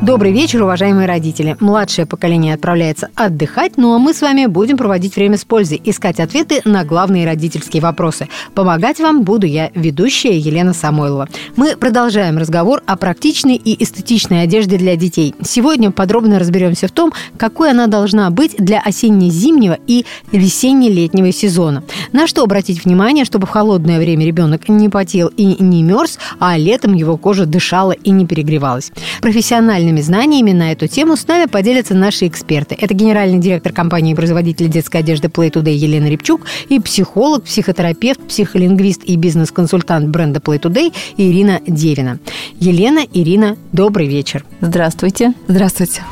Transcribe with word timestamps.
Добрый 0.00 0.30
вечер, 0.30 0.62
уважаемые 0.62 1.08
родители. 1.08 1.56
Младшее 1.58 2.06
поколение 2.06 2.54
отправляется 2.54 3.08
отдыхать, 3.16 3.76
ну 3.76 3.94
а 3.94 3.98
мы 3.98 4.14
с 4.14 4.22
вами 4.22 4.46
будем 4.46 4.76
проводить 4.76 5.16
время 5.16 5.36
с 5.36 5.44
пользой, 5.44 5.82
искать 5.84 6.20
ответы 6.20 6.62
на 6.64 6.84
главные 6.84 7.26
родительские 7.26 7.82
вопросы. 7.82 8.28
Помогать 8.54 9.00
вам 9.00 9.22
буду 9.22 9.46
я, 9.46 9.72
ведущая 9.74 10.38
Елена 10.38 10.72
Самойлова. 10.72 11.28
Мы 11.56 11.76
продолжаем 11.76 12.38
разговор 12.38 12.80
о 12.86 12.96
практичной 12.96 13.56
и 13.56 13.82
эстетичной 13.82 14.44
одежде 14.44 14.78
для 14.78 14.94
детей. 14.94 15.34
Сегодня 15.42 15.90
подробно 15.90 16.38
разберемся 16.38 16.86
в 16.86 16.92
том, 16.92 17.12
какой 17.36 17.72
она 17.72 17.88
должна 17.88 18.30
быть 18.30 18.54
для 18.56 18.80
осенне-зимнего 18.80 19.78
и 19.88 20.06
весенне-летнего 20.30 21.32
сезона. 21.32 21.82
На 22.12 22.28
что 22.28 22.44
обратить 22.44 22.84
внимание, 22.84 23.24
чтобы 23.24 23.48
в 23.48 23.50
холодное 23.50 23.98
время 23.98 24.24
ребенок 24.24 24.68
не 24.68 24.88
потел 24.88 25.26
и 25.36 25.60
не 25.60 25.82
мерз, 25.82 26.20
а 26.38 26.56
летом 26.56 26.94
его 26.94 27.16
кожа 27.16 27.46
дышала 27.46 27.92
и 27.92 28.10
не 28.10 28.26
перегревалась. 28.26 28.92
Профессиональный 29.20 29.87
актуальными 29.88 30.00
знаниями 30.00 30.52
на 30.52 30.72
эту 30.72 30.86
тему 30.86 31.16
с 31.16 31.26
нами 31.26 31.46
поделятся 31.46 31.94
наши 31.94 32.26
эксперты. 32.26 32.76
Это 32.78 32.94
генеральный 32.94 33.38
директор 33.38 33.72
компании 33.72 34.14
производителя 34.14 34.68
детской 34.68 34.98
одежды 34.98 35.28
Play 35.28 35.50
Today 35.50 35.74
Елена 35.74 36.08
Рябчук 36.08 36.46
и 36.68 36.78
психолог, 36.80 37.44
психотерапевт, 37.44 38.20
психолингвист 38.20 39.02
и 39.04 39.16
бизнес-консультант 39.16 40.08
бренда 40.08 40.40
Play 40.40 40.60
Today 40.60 40.92
Ирина 41.16 41.60
Девина. 41.66 42.18
Елена, 42.60 43.00
Ирина, 43.12 43.56
добрый 43.72 44.06
вечер. 44.06 44.44
Здравствуйте. 44.60 45.32
Здравствуйте. 45.48 46.02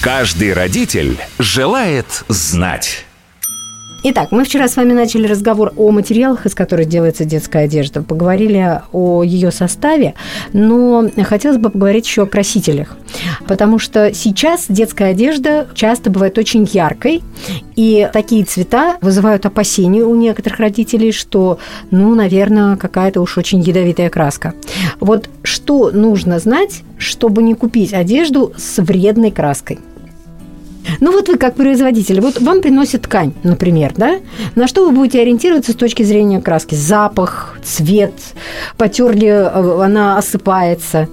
Каждый 0.00 0.54
родитель 0.54 1.18
желает 1.38 2.24
знать. 2.28 3.04
Итак, 4.02 4.32
мы 4.32 4.44
вчера 4.44 4.66
с 4.66 4.76
вами 4.76 4.94
начали 4.94 5.26
разговор 5.26 5.74
о 5.76 5.90
материалах, 5.90 6.46
из 6.46 6.54
которых 6.54 6.88
делается 6.88 7.26
детская 7.26 7.64
одежда. 7.64 8.02
Поговорили 8.02 8.80
о 8.92 9.22
ее 9.22 9.50
составе, 9.50 10.14
но 10.54 11.06
хотелось 11.24 11.58
бы 11.58 11.68
поговорить 11.68 12.06
еще 12.06 12.22
о 12.22 12.26
красителях. 12.26 12.96
Потому 13.46 13.78
что 13.78 14.14
сейчас 14.14 14.66
детская 14.70 15.10
одежда 15.10 15.68
часто 15.74 16.08
бывает 16.08 16.38
очень 16.38 16.66
яркой, 16.72 17.22
и 17.76 18.08
такие 18.10 18.44
цвета 18.46 18.96
вызывают 19.02 19.44
опасения 19.44 20.02
у 20.02 20.14
некоторых 20.14 20.60
родителей, 20.60 21.12
что, 21.12 21.58
ну, 21.90 22.14
наверное, 22.14 22.76
какая-то 22.76 23.20
уж 23.20 23.36
очень 23.36 23.60
ядовитая 23.60 24.08
краска. 24.08 24.54
Вот 24.98 25.28
что 25.42 25.90
нужно 25.90 26.38
знать, 26.38 26.84
чтобы 26.96 27.42
не 27.42 27.52
купить 27.52 27.92
одежду 27.92 28.54
с 28.56 28.80
вредной 28.82 29.30
краской? 29.30 29.78
Ну 31.00 31.12
вот 31.12 31.28
вы 31.28 31.36
как 31.36 31.54
производитель, 31.54 32.20
вот 32.20 32.40
вам 32.40 32.60
приносят 32.60 33.02
ткань, 33.02 33.32
например, 33.42 33.92
да? 33.96 34.20
На 34.54 34.66
что 34.66 34.84
вы 34.84 34.92
будете 34.92 35.20
ориентироваться 35.20 35.72
с 35.72 35.76
точки 35.76 36.02
зрения 36.02 36.40
краски? 36.40 36.74
Запах, 36.74 37.58
цвет, 37.62 38.14
потерли, 38.76 39.28
э, 39.28 39.84
она 39.84 40.18
осыпается. 40.18 41.08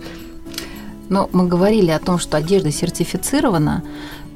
Ну, 1.10 1.30
мы 1.32 1.48
говорили 1.48 1.92
о 1.92 2.00
том, 2.00 2.20
что 2.20 2.38
одежда 2.38 2.72
сертифицирована, 2.72 3.84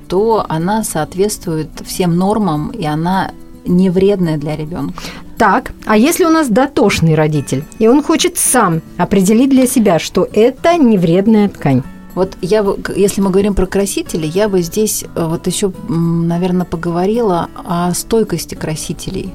то 0.08 0.46
она 0.48 0.84
соответствует 0.84 1.70
всем 1.86 2.16
нормам, 2.18 2.70
и 2.70 2.86
она 2.86 3.32
не 3.66 3.90
вредная 3.90 4.38
для 4.38 4.56
ребенка. 4.56 4.94
Так, 5.38 5.72
а 5.86 5.98
если 5.98 6.24
у 6.26 6.30
нас 6.30 6.50
дотошный 6.50 7.16
родитель, 7.16 7.64
и 7.80 7.88
он 7.88 8.04
хочет 8.04 8.38
сам 8.38 8.82
определить 8.98 9.50
для 9.50 9.66
себя, 9.66 10.00
что 10.00 10.28
это 10.32 10.78
не 10.78 10.98
вредная 10.98 11.50
ткань? 11.50 11.84
Вот 12.14 12.38
я 12.42 12.66
если 12.96 13.22
мы 13.22 13.30
говорим 13.30 13.56
про 13.56 13.66
красители, 13.66 14.28
я 14.28 14.50
бы 14.50 14.62
здесь 14.62 15.04
э, 15.04 15.26
вот 15.26 15.48
еще, 15.48 15.72
наверное, 15.88 16.66
поговорила 16.66 17.50
о 17.56 17.94
стойкости 17.94 18.56
красителей. 18.56 19.34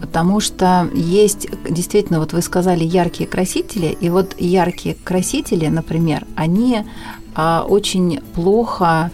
Потому 0.00 0.38
что 0.38 0.88
есть 0.94 1.48
действительно, 1.68 2.20
вот 2.20 2.32
вы 2.32 2.40
сказали, 2.40 2.84
яркие 2.84 3.28
красители, 3.28 3.96
и 4.00 4.10
вот 4.10 4.36
яркие 4.38 4.94
красители, 4.94 5.66
например, 5.66 6.24
они 6.36 6.84
а, 7.34 7.64
очень 7.68 8.20
плохо, 8.34 9.10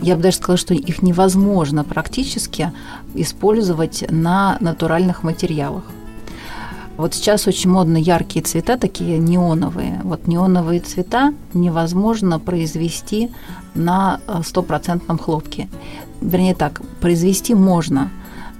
я 0.00 0.16
бы 0.16 0.22
даже 0.22 0.38
сказала, 0.38 0.58
что 0.58 0.74
их 0.74 1.02
невозможно 1.02 1.84
практически 1.84 2.72
использовать 3.14 4.04
на 4.10 4.56
натуральных 4.60 5.22
материалах. 5.22 5.84
Вот 6.96 7.12
сейчас 7.14 7.48
очень 7.48 7.70
модно 7.70 7.96
яркие 7.96 8.44
цвета, 8.44 8.76
такие 8.76 9.18
неоновые. 9.18 10.00
Вот 10.04 10.28
неоновые 10.28 10.80
цвета 10.80 11.34
невозможно 11.52 12.38
произвести 12.38 13.30
на 13.74 14.20
э, 14.26 14.42
стопроцентном 14.44 15.18
хлопке. 15.18 15.68
Вернее 16.20 16.54
так, 16.54 16.80
произвести 17.00 17.54
можно, 17.54 18.10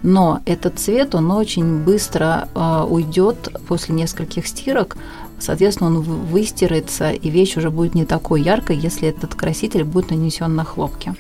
но 0.02 0.40
этот 0.46 0.80
цвет, 0.80 1.14
он 1.14 1.30
очень 1.30 1.84
быстро 1.84 2.48
э, 2.54 2.86
уйдет 2.90 3.56
после 3.68 3.94
нескольких 3.94 4.48
стирок, 4.48 4.96
соответственно, 5.38 5.90
он 5.90 6.00
выстирается, 6.00 7.12
и 7.12 7.30
вещь 7.30 7.56
уже 7.56 7.70
будет 7.70 7.94
не 7.94 8.04
такой 8.04 8.42
яркой, 8.42 8.76
если 8.76 9.08
этот 9.08 9.36
краситель 9.36 9.84
будет 9.84 10.10
нанесен 10.10 10.56
на 10.56 10.64
хлопке. 10.64 11.14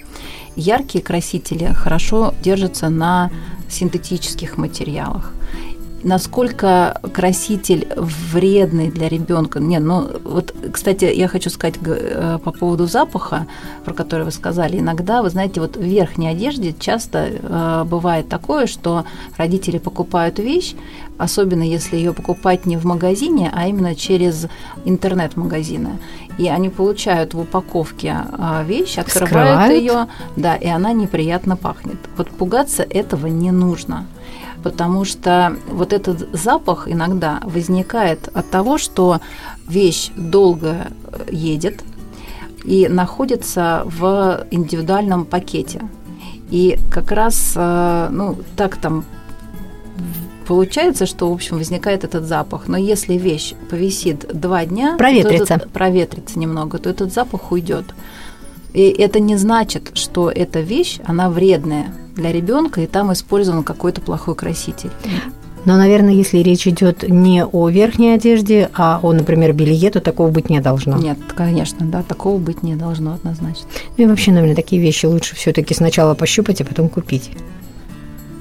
Яркие 0.56 1.02
красители 1.02 1.66
хорошо 1.72 2.34
держатся 2.42 2.88
на 2.88 3.30
синтетических 3.68 4.58
материалах 4.58 5.32
насколько 6.04 7.00
краситель 7.12 7.88
вредный 7.96 8.90
для 8.90 9.08
ребенка. 9.08 9.58
Не, 9.58 9.80
ну 9.80 10.06
вот, 10.22 10.54
кстати, 10.72 11.06
я 11.06 11.28
хочу 11.28 11.50
сказать 11.50 11.76
э, 11.84 12.38
по 12.44 12.52
поводу 12.52 12.86
запаха, 12.86 13.46
про 13.84 13.94
который 13.94 14.24
вы 14.24 14.30
сказали. 14.30 14.78
Иногда, 14.78 15.22
вы 15.22 15.30
знаете, 15.30 15.60
вот 15.60 15.76
в 15.76 15.82
верхней 15.82 16.28
одежде 16.28 16.74
часто 16.78 17.30
э, 17.30 17.84
бывает 17.84 18.28
такое, 18.28 18.66
что 18.66 19.04
родители 19.36 19.78
покупают 19.78 20.38
вещь, 20.38 20.74
особенно 21.16 21.62
если 21.62 21.96
ее 21.96 22.12
покупать 22.12 22.66
не 22.66 22.76
в 22.76 22.84
магазине, 22.84 23.50
а 23.54 23.66
именно 23.66 23.94
через 23.94 24.46
интернет-магазины. 24.84 25.98
И 26.36 26.48
они 26.48 26.68
получают 26.68 27.32
в 27.32 27.40
упаковке 27.40 28.16
э, 28.30 28.64
вещь, 28.64 28.98
открывают 28.98 29.72
ее, 29.72 30.08
да, 30.36 30.54
и 30.54 30.68
она 30.68 30.92
неприятно 30.92 31.56
пахнет. 31.56 31.98
Вот 32.16 32.28
пугаться 32.28 32.82
этого 32.82 33.26
не 33.28 33.50
нужно 33.50 34.06
потому 34.64 35.04
что 35.04 35.56
вот 35.68 35.92
этот 35.92 36.26
запах 36.32 36.88
иногда 36.88 37.40
возникает 37.44 38.28
от 38.34 38.50
того, 38.50 38.78
что 38.78 39.20
вещь 39.68 40.10
долго 40.16 40.88
едет 41.30 41.84
и 42.64 42.88
находится 42.88 43.82
в 43.84 44.46
индивидуальном 44.50 45.26
пакете. 45.26 45.82
И 46.50 46.78
как 46.90 47.12
раз, 47.12 47.52
э, 47.54 48.08
ну, 48.10 48.38
так 48.56 48.76
там 48.76 49.04
получается, 50.46 51.04
что, 51.04 51.28
в 51.28 51.34
общем, 51.34 51.58
возникает 51.58 52.02
этот 52.04 52.24
запах. 52.24 52.66
Но 52.66 52.78
если 52.78 53.14
вещь 53.14 53.52
повисит 53.68 54.26
два 54.32 54.64
дня, 54.64 54.96
проветрится, 54.96 55.46
то 55.46 55.54
этот, 55.54 55.72
проветрится 55.72 56.38
немного, 56.38 56.78
то 56.78 56.88
этот 56.88 57.12
запах 57.12 57.52
уйдет. 57.52 57.94
И 58.72 58.88
это 58.88 59.20
не 59.20 59.36
значит, 59.36 59.90
что 59.92 60.30
эта 60.30 60.60
вещь, 60.60 61.00
она 61.04 61.28
вредная 61.28 61.92
для 62.14 62.32
ребенка, 62.32 62.80
и 62.80 62.86
там 62.86 63.12
использован 63.12 63.62
какой-то 63.62 64.00
плохой 64.00 64.34
краситель. 64.34 64.90
Но, 65.64 65.78
наверное, 65.78 66.12
если 66.12 66.38
речь 66.38 66.66
идет 66.66 67.08
не 67.08 67.44
о 67.44 67.68
верхней 67.68 68.14
одежде, 68.14 68.70
а 68.74 69.00
о, 69.02 69.12
например, 69.12 69.54
белье, 69.54 69.90
то 69.90 70.00
такого 70.00 70.30
быть 70.30 70.50
не 70.50 70.60
должно. 70.60 70.98
Нет, 70.98 71.18
конечно, 71.34 71.86
да, 71.86 72.02
такого 72.02 72.38
быть 72.38 72.62
не 72.62 72.76
должно 72.76 73.14
однозначно. 73.14 73.66
Ну 73.96 74.04
и 74.04 74.06
вообще, 74.06 74.32
наверное, 74.32 74.56
такие 74.56 74.80
вещи 74.82 75.06
лучше 75.06 75.34
все-таки 75.34 75.74
сначала 75.74 76.14
пощупать, 76.14 76.60
а 76.60 76.64
потом 76.64 76.88
купить. 76.90 77.30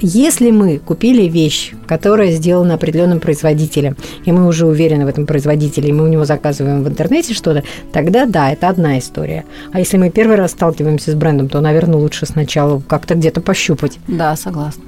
Если 0.05 0.51
мы 0.51 0.79
купили 0.79 1.29
вещь, 1.29 1.71
которая 1.87 2.33
сделана 2.33 2.73
определенным 2.73 3.21
производителем, 3.21 3.95
и 4.25 4.33
мы 4.33 4.45
уже 4.47 4.65
уверены 4.67 5.05
в 5.05 5.07
этом 5.07 5.25
производителе, 5.25 5.87
и 5.87 5.93
мы 5.93 6.03
у 6.03 6.07
него 6.07 6.25
заказываем 6.25 6.83
в 6.83 6.89
интернете 6.89 7.33
что-то, 7.33 7.63
тогда 7.93 8.25
да, 8.25 8.51
это 8.51 8.67
одна 8.67 8.99
история. 8.99 9.45
А 9.71 9.79
если 9.79 9.95
мы 9.95 10.09
первый 10.09 10.35
раз 10.35 10.51
сталкиваемся 10.51 11.11
с 11.11 11.15
брендом, 11.15 11.47
то, 11.47 11.61
наверное, 11.61 11.95
лучше 11.95 12.25
сначала 12.25 12.81
как-то 12.81 13.15
где-то 13.15 13.39
пощупать. 13.39 13.97
Да, 14.09 14.35
согласна. 14.35 14.83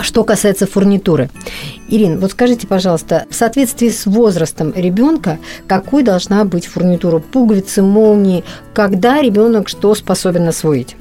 Что 0.00 0.24
касается 0.24 0.66
фурнитуры. 0.66 1.28
Ирина, 1.90 2.18
вот 2.18 2.30
скажите, 2.30 2.66
пожалуйста, 2.66 3.26
в 3.28 3.34
соответствии 3.34 3.90
с 3.90 4.06
возрастом 4.06 4.72
ребенка, 4.74 5.38
какой 5.66 6.02
должна 6.02 6.46
быть 6.46 6.64
фурнитура? 6.64 7.18
Пуговицы, 7.18 7.82
молнии, 7.82 8.42
когда 8.72 9.20
ребенок 9.20 9.68
что 9.68 9.94
способен 9.94 10.48
освоить? 10.48 10.96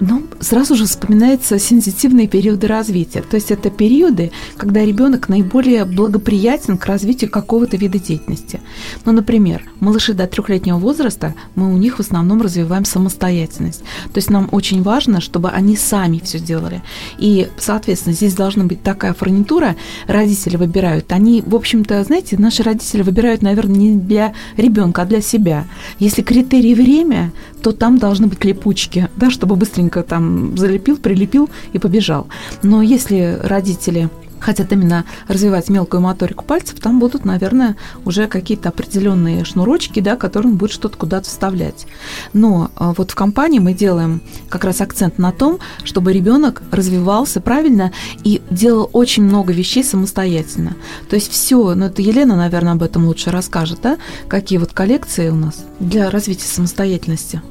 Ну, 0.00 0.22
сразу 0.38 0.76
же 0.76 0.86
вспоминаются 0.86 1.58
сенситивные 1.58 2.28
периоды 2.28 2.68
развития. 2.68 3.22
То 3.22 3.34
есть 3.34 3.50
это 3.50 3.68
периоды, 3.68 4.30
когда 4.56 4.84
ребенок 4.84 5.28
наиболее 5.28 5.84
благоприятен 5.84 6.78
к 6.78 6.86
развитию 6.86 7.30
какого-то 7.30 7.76
вида 7.76 7.98
деятельности. 7.98 8.60
Ну, 9.04 9.12
например, 9.12 9.62
малыши 9.80 10.14
до 10.14 10.28
трехлетнего 10.28 10.78
возраста, 10.78 11.34
мы 11.56 11.72
у 11.72 11.76
них 11.76 11.96
в 11.96 12.00
основном 12.00 12.42
развиваем 12.42 12.84
самостоятельность. 12.84 13.80
То 14.12 14.18
есть 14.18 14.30
нам 14.30 14.48
очень 14.52 14.82
важно, 14.82 15.20
чтобы 15.20 15.50
они 15.50 15.76
сами 15.76 16.20
все 16.22 16.38
делали. 16.38 16.82
И, 17.18 17.48
соответственно, 17.58 18.14
здесь 18.14 18.34
должна 18.34 18.64
быть 18.64 18.82
такая 18.82 19.14
фурнитура, 19.14 19.74
родители 20.06 20.56
выбирают. 20.56 21.10
Они, 21.10 21.42
в 21.44 21.56
общем-то, 21.56 22.04
знаете, 22.04 22.36
наши 22.38 22.62
родители 22.62 23.02
выбирают, 23.02 23.42
наверное, 23.42 23.76
не 23.76 23.96
для 23.96 24.32
ребенка, 24.56 25.02
а 25.02 25.06
для 25.06 25.20
себя. 25.20 25.66
Если 25.98 26.22
критерий 26.22 26.74
время, 26.74 27.32
то 27.62 27.72
там 27.72 27.98
должны 27.98 28.26
быть 28.26 28.44
липучки, 28.44 29.08
да, 29.16 29.30
чтобы 29.30 29.56
быстренько 29.56 30.02
там 30.02 30.56
залепил, 30.56 30.96
прилепил 30.96 31.48
и 31.72 31.78
побежал. 31.78 32.28
Но 32.62 32.82
если 32.82 33.38
родители 33.42 34.08
хотят 34.40 34.72
именно 34.72 35.04
развивать 35.26 35.68
мелкую 35.68 36.00
моторику 36.00 36.44
пальцев, 36.44 36.80
там 36.80 36.98
будут, 36.98 37.24
наверное, 37.24 37.76
уже 38.04 38.26
какие-то 38.26 38.68
определенные 38.68 39.44
шнурочки, 39.44 40.00
да, 40.00 40.16
которые 40.16 40.52
он 40.52 40.58
будет 40.58 40.72
что-то 40.72 40.96
куда-то 40.96 41.28
вставлять. 41.28 41.86
Но 42.32 42.70
а, 42.76 42.92
вот 42.96 43.10
в 43.10 43.14
компании 43.14 43.58
мы 43.58 43.74
делаем 43.74 44.20
как 44.48 44.64
раз 44.64 44.80
акцент 44.80 45.18
на 45.18 45.32
том, 45.32 45.58
чтобы 45.84 46.12
ребенок 46.12 46.62
развивался 46.70 47.40
правильно 47.40 47.92
и 48.24 48.42
делал 48.50 48.90
очень 48.92 49.24
много 49.24 49.52
вещей 49.52 49.84
самостоятельно. 49.84 50.76
То 51.08 51.16
есть 51.16 51.30
все, 51.30 51.74
ну 51.74 51.86
это 51.86 52.02
Елена, 52.02 52.36
наверное, 52.36 52.72
об 52.72 52.82
этом 52.82 53.06
лучше 53.06 53.30
расскажет, 53.30 53.80
да, 53.82 53.98
какие 54.28 54.58
вот 54.58 54.72
коллекции 54.72 55.28
у 55.30 55.36
нас 55.36 55.64
для 55.80 56.10
развития 56.10 56.46
самостоятельности. 56.46 57.42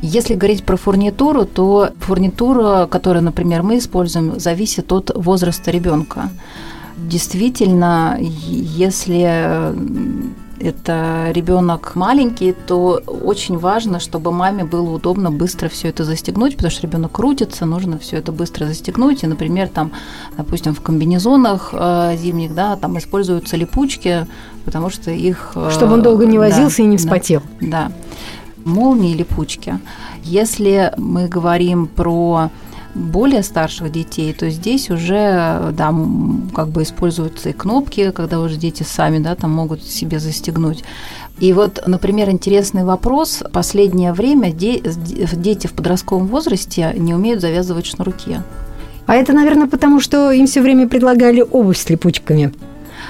Если 0.00 0.34
говорить 0.34 0.64
про 0.64 0.76
фурнитуру, 0.76 1.44
то 1.44 1.90
фурнитура, 1.98 2.86
которую, 2.86 3.24
например, 3.24 3.62
мы 3.62 3.78
используем, 3.78 4.38
зависит 4.38 4.92
от 4.92 5.10
возраста 5.14 5.70
ребенка. 5.70 6.30
Действительно, 6.96 8.16
если 8.20 9.74
это 10.60 11.30
ребенок 11.32 11.94
маленький, 11.94 12.52
то 12.52 13.00
очень 13.06 13.58
важно, 13.58 14.00
чтобы 14.00 14.32
маме 14.32 14.64
было 14.64 14.90
удобно 14.90 15.30
быстро 15.30 15.68
все 15.68 15.88
это 15.88 16.04
застегнуть, 16.04 16.56
потому 16.56 16.70
что 16.70 16.82
ребенок 16.82 17.12
крутится, 17.12 17.66
нужно 17.66 17.98
все 17.98 18.16
это 18.16 18.32
быстро 18.32 18.66
застегнуть. 18.66 19.22
И, 19.22 19.26
например, 19.26 19.68
там, 19.68 19.92
допустим, 20.36 20.74
в 20.74 20.80
комбинезонах 20.80 21.70
э, 21.72 22.16
зимних, 22.16 22.54
да, 22.54 22.76
там 22.76 22.98
используются 22.98 23.56
липучки, 23.56 24.26
потому 24.64 24.90
что 24.90 25.10
их... 25.10 25.52
Э, 25.54 25.70
чтобы 25.72 25.94
он 25.94 26.02
долго 26.02 26.26
не 26.26 26.38
возился 26.38 26.78
да, 26.78 26.82
и 26.82 26.86
не 26.86 26.96
вспотел. 26.96 27.42
Да. 27.60 27.88
да 27.88 27.92
молнии 28.68 29.12
или 29.12 29.22
пучки. 29.22 29.78
Если 30.22 30.92
мы 30.96 31.28
говорим 31.28 31.86
про 31.86 32.50
более 32.94 33.42
старших 33.42 33.92
детей, 33.92 34.32
то 34.32 34.50
здесь 34.50 34.90
уже, 34.90 35.72
да, 35.72 35.94
как 36.54 36.68
бы 36.68 36.82
используются 36.82 37.50
и 37.50 37.52
кнопки, 37.52 38.10
когда 38.10 38.40
уже 38.40 38.56
дети 38.56 38.82
сами, 38.82 39.18
да, 39.18 39.34
там 39.34 39.52
могут 39.52 39.82
себе 39.84 40.18
застегнуть. 40.18 40.82
И 41.38 41.52
вот, 41.52 41.80
например, 41.86 42.30
интересный 42.30 42.84
вопрос. 42.84 43.44
Последнее 43.52 44.12
время 44.12 44.52
дети 44.52 45.66
в 45.66 45.72
подростковом 45.72 46.26
возрасте 46.26 46.92
не 46.96 47.14
умеют 47.14 47.40
завязывать 47.40 47.86
шнурки. 47.86 48.40
А 49.06 49.14
это, 49.14 49.32
наверное, 49.32 49.68
потому 49.68 50.00
что 50.00 50.32
им 50.32 50.46
все 50.46 50.60
время 50.60 50.88
предлагали 50.88 51.40
обувь 51.40 51.78
с 51.78 51.88
липучками. 51.88 52.52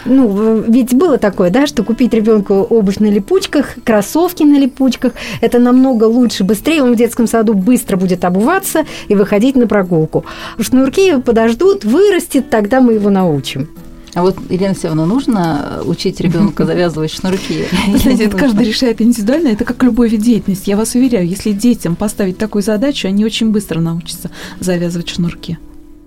Ну, 0.05 0.63
ведь 0.69 0.95
было 0.95 1.19
такое, 1.19 1.51
да, 1.51 1.67
что 1.67 1.83
купить 1.83 2.15
ребенку 2.15 2.55
обувь 2.55 2.99
на 2.99 3.07
липучках, 3.07 3.77
кроссовки 3.85 4.43
на 4.43 4.59
липучках, 4.59 5.13
это 5.41 5.59
намного 5.59 6.05
лучше, 6.05 6.45
быстрее 6.45 6.83
он 6.83 6.93
в 6.93 6.97
детском 6.97 7.27
саду 7.27 7.55
быстро 7.55 7.97
будет 7.97 8.25
обуваться 8.25 8.85
и 9.09 9.15
выходить 9.15 9.57
на 9.57 9.67
прогулку. 9.67 10.25
Шнурки 10.61 11.21
подождут, 11.21 11.85
вырастет, 11.85 12.51
тогда 12.51 12.81
мы 12.81 12.95
его 12.95 13.11
научим. 13.11 13.69
А 14.15 14.23
вот, 14.23 14.37
Елена 14.49 14.75
Севна, 14.75 15.07
нужно 15.07 15.81
учить 15.85 16.21
ребенка 16.21 16.65
завязывать 16.65 17.13
шнурки? 17.13 17.67
Знаете, 17.97 18.25
это 18.25 18.37
каждый 18.37 18.67
решает 18.67 19.01
индивидуально, 19.01 19.49
это 19.49 19.65
как 19.65 19.83
любой 19.83 20.09
вид 20.09 20.23
деятельности. 20.23 20.71
Я 20.71 20.77
вас 20.77 20.95
уверяю, 20.95 21.29
если 21.29 21.53
детям 21.53 21.95
поставить 21.95 22.39
такую 22.39 22.63
задачу, 22.63 23.07
они 23.07 23.25
очень 23.25 23.51
быстро 23.51 23.81
научатся 23.81 24.31
завязывать 24.61 25.09
шнурки. 25.09 25.59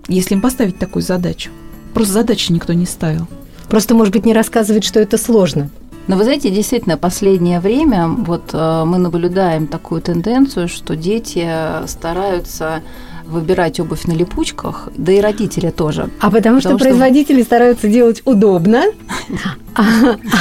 Если 0.08 0.34
им 0.34 0.40
поставить 0.40 0.78
такую 0.78 1.02
задачу. 1.02 1.50
Просто 1.94 2.14
задачи 2.14 2.50
никто 2.52 2.72
не 2.72 2.86
ставил. 2.86 3.28
Просто, 3.72 3.94
может 3.94 4.12
быть, 4.12 4.26
не 4.26 4.34
рассказывать, 4.34 4.84
что 4.84 5.00
это 5.00 5.16
сложно. 5.16 5.70
Но 6.06 6.16
вы 6.16 6.24
знаете, 6.24 6.50
действительно, 6.50 6.98
последнее 6.98 7.58
время 7.58 8.06
вот 8.06 8.50
э, 8.52 8.84
мы 8.84 8.98
наблюдаем 8.98 9.66
такую 9.66 10.02
тенденцию, 10.02 10.68
что 10.68 10.94
дети 10.94 11.48
стараются 11.86 12.82
выбирать 13.24 13.80
обувь 13.80 14.04
на 14.04 14.12
липучках, 14.12 14.90
да 14.94 15.12
и 15.12 15.22
родители 15.22 15.70
тоже. 15.70 16.10
А 16.20 16.30
потому, 16.30 16.36
потому 16.36 16.60
что, 16.60 16.68
что 16.68 16.78
производители 16.78 17.40
стараются 17.40 17.88
делать 17.88 18.20
удобно, 18.26 18.82
а, 19.74 19.84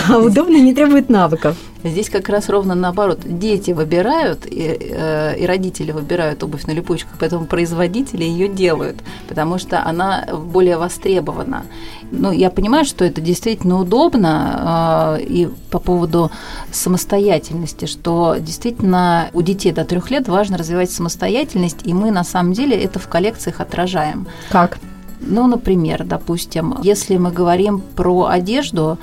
а 0.09 0.17
удобно 0.17 0.57
не 0.57 0.73
требует 0.73 1.07
навыков. 1.07 1.55
Здесь 1.83 2.09
как 2.09 2.29
раз 2.29 2.49
ровно 2.49 2.75
наоборот. 2.75 3.19
Дети 3.23 3.71
выбирают, 3.71 4.45
и, 4.45 4.77
э, 4.79 5.37
и 5.37 5.45
родители 5.45 5.91
выбирают 5.91 6.43
обувь 6.43 6.65
на 6.65 6.71
липучках, 6.71 7.13
поэтому 7.19 7.45
производители 7.45 8.23
ее 8.23 8.47
делают, 8.47 8.97
потому 9.27 9.57
что 9.57 9.83
она 9.83 10.25
более 10.31 10.77
востребована. 10.77 11.63
Ну, 12.11 12.31
я 12.31 12.49
понимаю, 12.49 12.85
что 12.85 13.03
это 13.03 13.21
действительно 13.21 13.79
удобно, 13.79 15.17
э, 15.17 15.23
и 15.23 15.49
по 15.71 15.79
поводу 15.79 16.31
самостоятельности, 16.71 17.85
что 17.85 18.35
действительно 18.39 19.29
у 19.33 19.41
детей 19.41 19.71
до 19.71 19.83
трех 19.85 20.11
лет 20.11 20.27
важно 20.27 20.57
развивать 20.57 20.91
самостоятельность, 20.91 21.79
и 21.85 21.93
мы 21.93 22.11
на 22.11 22.23
самом 22.23 22.53
деле 22.53 22.77
это 22.77 22.99
в 22.99 23.07
коллекциях 23.07 23.59
отражаем. 23.59 24.27
Как? 24.49 24.77
Ну, 25.21 25.47
например, 25.47 26.03
допустим, 26.03 26.77
если 26.83 27.17
мы 27.17 27.31
говорим 27.31 27.79
про 27.95 28.25
одежду, 28.25 28.97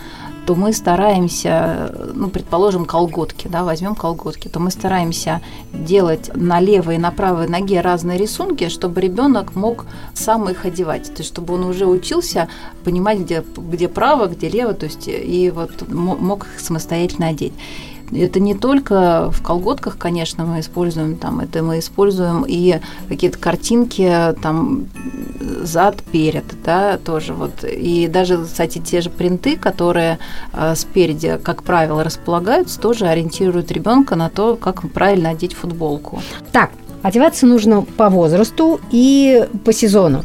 то 0.48 0.54
мы 0.54 0.72
стараемся, 0.72 1.94
ну, 2.14 2.30
предположим, 2.30 2.86
колготки, 2.86 3.48
да, 3.48 3.64
возьмем 3.64 3.94
колготки, 3.94 4.48
то 4.48 4.60
мы 4.60 4.70
стараемся 4.70 5.42
делать 5.74 6.30
на 6.34 6.58
левой 6.58 6.94
и 6.94 6.98
на 6.98 7.10
правой 7.10 7.46
ноге 7.46 7.82
разные 7.82 8.16
рисунки, 8.16 8.70
чтобы 8.70 9.02
ребенок 9.02 9.54
мог 9.54 9.84
сам 10.14 10.48
их 10.48 10.64
одевать, 10.64 11.12
то 11.14 11.18
есть 11.18 11.28
чтобы 11.28 11.52
он 11.52 11.64
уже 11.64 11.84
учился 11.84 12.48
понимать, 12.82 13.18
где, 13.18 13.44
где 13.58 13.88
право, 13.88 14.26
где 14.26 14.48
лево, 14.48 14.72
то 14.72 14.86
есть 14.86 15.06
и 15.06 15.52
вот 15.54 15.86
мог 15.92 16.46
их 16.46 16.60
самостоятельно 16.60 17.26
одеть. 17.26 17.52
Это 18.10 18.40
не 18.40 18.54
только 18.54 19.30
в 19.30 19.42
колготках, 19.42 19.98
конечно, 19.98 20.46
мы 20.46 20.60
используем 20.60 21.18
там, 21.18 21.40
это 21.40 21.62
мы 21.62 21.78
используем 21.78 22.46
и 22.48 22.80
какие-то 23.06 23.38
картинки 23.38 24.34
там 24.40 24.86
зад, 25.64 26.02
перед, 26.02 26.44
да, 26.62 26.98
тоже 26.98 27.34
вот. 27.34 27.64
И 27.64 28.08
даже, 28.08 28.42
кстати, 28.44 28.78
те 28.78 29.00
же 29.00 29.10
принты, 29.10 29.56
которые 29.56 30.18
э, 30.52 30.74
спереди, 30.74 31.38
как 31.42 31.62
правило, 31.62 32.04
располагаются, 32.04 32.80
тоже 32.80 33.06
ориентируют 33.06 33.70
ребенка 33.72 34.16
на 34.16 34.28
то, 34.30 34.56
как 34.56 34.90
правильно 34.92 35.30
одеть 35.30 35.54
футболку. 35.54 36.22
Так, 36.52 36.70
Одеваться 37.02 37.46
нужно 37.46 37.82
по 37.82 38.10
возрасту 38.10 38.80
и 38.90 39.46
по 39.64 39.72
сезону. 39.72 40.24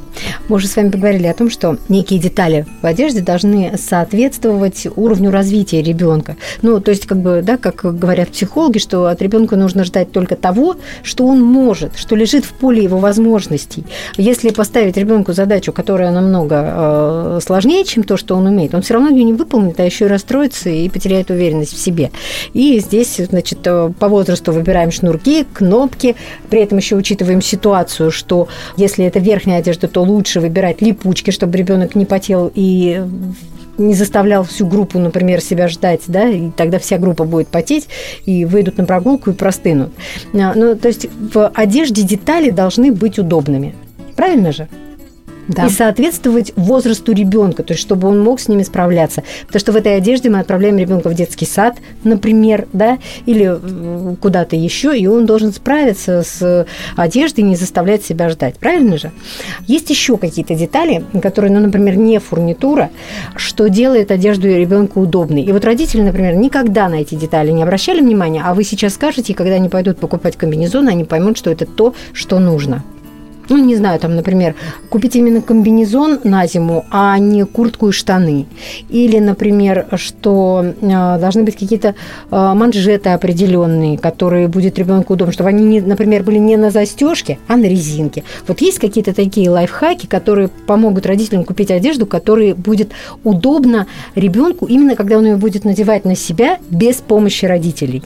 Мы 0.49 0.55
уже 0.55 0.67
с 0.67 0.75
вами 0.75 0.89
поговорили 0.89 1.27
о 1.27 1.33
том, 1.33 1.49
что 1.49 1.77
некие 1.87 2.19
детали 2.19 2.65
в 2.81 2.85
одежде 2.85 3.21
должны 3.21 3.77
соответствовать 3.77 4.87
уровню 4.95 5.29
развития 5.29 5.81
ребенка. 5.83 6.35
Ну, 6.61 6.79
то 6.79 6.91
есть, 6.91 7.05
как 7.05 7.19
бы, 7.19 7.41
да, 7.43 7.57
как 7.57 7.97
говорят 7.97 8.29
психологи, 8.29 8.79
что 8.79 9.05
от 9.05 9.21
ребенка 9.21 9.55
нужно 9.55 9.83
ждать 9.83 10.11
только 10.11 10.35
того, 10.35 10.77
что 11.03 11.25
он 11.27 11.41
может, 11.41 11.97
что 11.97 12.15
лежит 12.15 12.43
в 12.43 12.53
поле 12.53 12.83
его 12.83 12.97
возможностей. 12.97 13.85
Если 14.17 14.49
поставить 14.49 14.97
ребенку 14.97 15.33
задачу, 15.33 15.71
которая 15.71 16.11
намного 16.11 16.55
э, 16.65 17.39
сложнее, 17.43 17.85
чем 17.85 18.03
то, 18.03 18.17
что 18.17 18.35
он 18.35 18.47
умеет, 18.47 18.73
он 18.73 18.81
все 18.81 18.95
равно 18.95 19.09
ее 19.09 19.23
не 19.23 19.33
выполнит, 19.33 19.79
а 19.79 19.85
еще 19.85 20.05
и 20.05 20.07
расстроится 20.07 20.69
и 20.69 20.89
потеряет 20.89 21.29
уверенность 21.29 21.73
в 21.73 21.79
себе. 21.79 22.11
И 22.53 22.79
здесь, 22.79 23.17
значит, 23.17 23.59
э, 23.65 23.91
по 23.99 24.07
возрасту 24.07 24.51
выбираем 24.51 24.91
шнурки, 24.91 25.45
кнопки, 25.53 26.15
при 26.49 26.62
этом 26.63 26.77
еще 26.77 26.95
учитываем 26.95 27.41
ситуацию, 27.41 28.11
что 28.11 28.47
если 28.77 29.05
это 29.05 29.19
верхняя 29.19 29.59
одежда, 29.59 29.87
то 29.87 30.01
лучше 30.01 30.39
выбирать 30.39 30.81
липучки, 30.81 31.31
чтобы 31.31 31.57
ребенок 31.57 31.95
не 31.95 32.05
потел 32.05 32.51
и 32.53 33.03
не 33.77 33.93
заставлял 33.93 34.43
всю 34.43 34.67
группу, 34.67 34.99
например, 34.99 35.41
себя 35.41 35.67
ждать, 35.67 36.01
да, 36.07 36.27
и 36.29 36.51
тогда 36.51 36.79
вся 36.79 36.97
группа 36.97 37.23
будет 37.23 37.47
потеть, 37.47 37.87
и 38.25 38.45
выйдут 38.45 38.77
на 38.77 38.85
прогулку 38.85 39.31
и 39.31 39.33
простынут. 39.33 39.91
А, 40.33 40.53
ну, 40.55 40.75
то 40.75 40.87
есть 40.87 41.07
в 41.33 41.47
одежде 41.49 42.03
детали 42.03 42.49
должны 42.49 42.91
быть 42.91 43.17
удобными. 43.17 43.73
Правильно 44.15 44.51
же? 44.51 44.67
Да. 45.47 45.65
и 45.65 45.69
соответствовать 45.69 46.53
возрасту 46.55 47.13
ребенка, 47.13 47.63
то 47.63 47.73
есть 47.73 47.81
чтобы 47.81 48.07
он 48.07 48.21
мог 48.21 48.39
с 48.39 48.47
ними 48.47 48.63
справляться. 48.63 49.23
Потому 49.47 49.59
что 49.59 49.71
в 49.71 49.75
этой 49.75 49.95
одежде 49.97 50.29
мы 50.29 50.39
отправляем 50.39 50.77
ребенка 50.77 51.09
в 51.09 51.13
детский 51.13 51.45
сад, 51.45 51.77
например, 52.03 52.67
да, 52.73 52.97
или 53.25 54.15
куда-то 54.21 54.55
еще, 54.55 54.97
и 54.97 55.07
он 55.07 55.25
должен 55.25 55.53
справиться 55.53 56.23
с 56.23 56.65
одеждой, 56.95 57.41
не 57.41 57.55
заставлять 57.55 58.03
себя 58.03 58.29
ждать. 58.29 58.55
Правильно 58.55 58.97
же? 58.97 59.11
Есть 59.67 59.89
еще 59.89 60.17
какие-то 60.17 60.55
детали, 60.55 61.03
которые, 61.21 61.51
ну, 61.51 61.59
например, 61.59 61.97
не 61.97 62.19
фурнитура, 62.19 62.89
что 63.35 63.67
делает 63.67 64.11
одежду 64.11 64.47
ребенку 64.47 65.01
удобной. 65.01 65.43
И 65.43 65.51
вот 65.51 65.65
родители, 65.65 66.01
например, 66.01 66.35
никогда 66.35 66.89
на 66.89 66.95
эти 66.95 67.15
детали 67.15 67.51
не 67.51 67.63
обращали 67.63 68.01
внимания, 68.01 68.41
а 68.45 68.53
вы 68.53 68.63
сейчас 68.63 68.93
скажете, 68.93 69.33
и 69.33 69.35
когда 69.35 69.55
они 69.55 69.69
пойдут 69.69 69.97
покупать 69.99 70.37
комбинезон, 70.37 70.87
они 70.87 71.03
поймут, 71.03 71.37
что 71.37 71.49
это 71.49 71.65
то, 71.65 71.93
что 72.13 72.39
нужно 72.39 72.83
ну, 73.49 73.57
не 73.57 73.75
знаю, 73.75 73.99
там, 73.99 74.15
например, 74.15 74.55
купить 74.89 75.15
именно 75.15 75.41
комбинезон 75.41 76.19
на 76.23 76.47
зиму, 76.47 76.85
а 76.91 77.17
не 77.19 77.45
куртку 77.45 77.89
и 77.89 77.91
штаны. 77.91 78.45
Или, 78.89 79.19
например, 79.19 79.87
что 79.95 80.63
э, 80.81 80.87
должны 81.19 81.43
быть 81.43 81.55
какие-то 81.55 81.89
э, 81.89 81.93
манжеты 82.31 83.09
определенные, 83.09 83.97
которые 83.97 84.47
будет 84.47 84.79
ребенку 84.79 85.13
удобно, 85.13 85.33
чтобы 85.33 85.49
они, 85.49 85.63
не, 85.63 85.81
например, 85.81 86.23
были 86.23 86.37
не 86.37 86.57
на 86.57 86.71
застежке, 86.71 87.39
а 87.47 87.57
на 87.57 87.65
резинке. 87.65 88.23
Вот 88.47 88.61
есть 88.61 88.79
какие-то 88.79 89.13
такие 89.13 89.49
лайфхаки, 89.49 90.07
которые 90.07 90.47
помогут 90.47 91.05
родителям 91.05 91.43
купить 91.43 91.71
одежду, 91.71 92.05
которая 92.05 92.55
будет 92.55 92.91
удобна 93.23 93.87
ребенку 94.15 94.65
именно 94.65 94.95
когда 94.95 95.17
он 95.17 95.25
ее 95.25 95.35
будет 95.35 95.65
надевать 95.65 96.05
на 96.05 96.15
себя 96.15 96.57
без 96.69 96.97
помощи 96.97 97.45
родителей. 97.45 98.03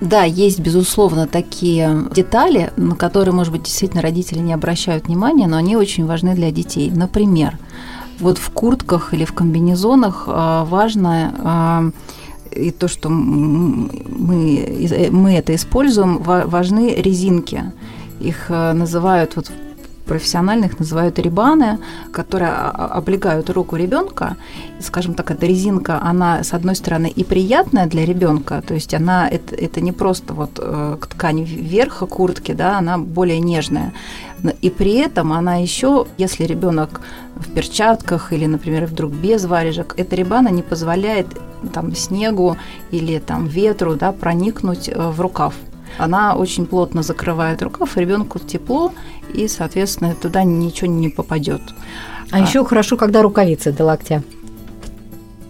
Да, 0.00 0.24
есть, 0.24 0.60
безусловно, 0.60 1.26
такие 1.26 2.04
детали, 2.14 2.70
на 2.76 2.96
которые, 2.96 3.34
может 3.34 3.52
быть, 3.52 3.62
действительно 3.62 4.02
родители 4.02 4.40
не 4.40 4.52
обращают 4.52 5.06
внимания, 5.06 5.46
но 5.46 5.56
они 5.56 5.76
очень 5.76 6.06
важны 6.06 6.34
для 6.34 6.50
детей. 6.50 6.90
Например, 6.90 7.58
вот 8.20 8.38
в 8.38 8.50
куртках 8.50 9.14
или 9.14 9.24
в 9.24 9.32
комбинезонах 9.32 10.24
а, 10.26 10.64
важно 10.64 11.34
а, 11.38 11.90
и 12.50 12.70
то, 12.70 12.88
что 12.88 13.08
мы, 13.08 13.90
мы 15.10 15.34
это 15.34 15.54
используем, 15.54 16.22
важны 16.22 16.94
резинки. 16.94 17.72
Их 18.20 18.46
а, 18.48 18.74
называют 18.74 19.36
вот 19.36 19.50
профессиональных 20.06 20.78
называют 20.78 21.18
рибаны, 21.18 21.78
которые 22.12 22.50
облегают 22.50 23.50
руку 23.50 23.76
ребенка. 23.76 24.36
Скажем 24.80 25.14
так, 25.14 25.30
эта 25.30 25.46
резинка, 25.46 26.00
она, 26.02 26.42
с 26.42 26.54
одной 26.54 26.76
стороны, 26.76 27.08
и 27.08 27.24
приятная 27.24 27.86
для 27.86 28.04
ребенка, 28.04 28.62
то 28.66 28.74
есть 28.74 28.94
она, 28.94 29.28
это, 29.28 29.54
это 29.54 29.80
не 29.80 29.92
просто 29.92 30.34
вот 30.34 30.58
э, 30.58 30.96
ткань 31.10 31.44
верха 31.44 32.06
куртки, 32.06 32.52
да, 32.52 32.78
она 32.78 32.98
более 32.98 33.40
нежная. 33.40 33.92
И 34.62 34.70
при 34.70 34.94
этом 34.94 35.32
она 35.32 35.56
еще, 35.56 36.06
если 36.18 36.44
ребенок 36.44 37.00
в 37.34 37.50
перчатках 37.52 38.32
или, 38.32 38.46
например, 38.46 38.86
вдруг 38.86 39.12
без 39.12 39.44
варежек, 39.44 39.94
эта 39.96 40.16
рибана 40.16 40.48
не 40.48 40.62
позволяет 40.62 41.26
там 41.72 41.94
снегу 41.94 42.56
или 42.90 43.18
там 43.18 43.46
ветру 43.46 43.96
да, 43.96 44.12
проникнуть 44.12 44.88
э, 44.88 44.94
в 44.96 45.20
рукав. 45.20 45.54
Она 45.98 46.34
очень 46.36 46.66
плотно 46.66 47.02
закрывает 47.02 47.62
рукав, 47.62 47.96
ребенку 47.96 48.38
тепло, 48.38 48.92
и, 49.32 49.48
соответственно, 49.48 50.14
туда 50.14 50.44
ничего 50.44 50.90
не 50.90 51.08
попадет. 51.08 51.62
А, 52.30 52.36
а 52.36 52.40
еще 52.40 52.64
хорошо, 52.64 52.96
когда 52.96 53.22
рукавицы 53.22 53.72
до 53.72 53.84
локтя. 53.84 54.22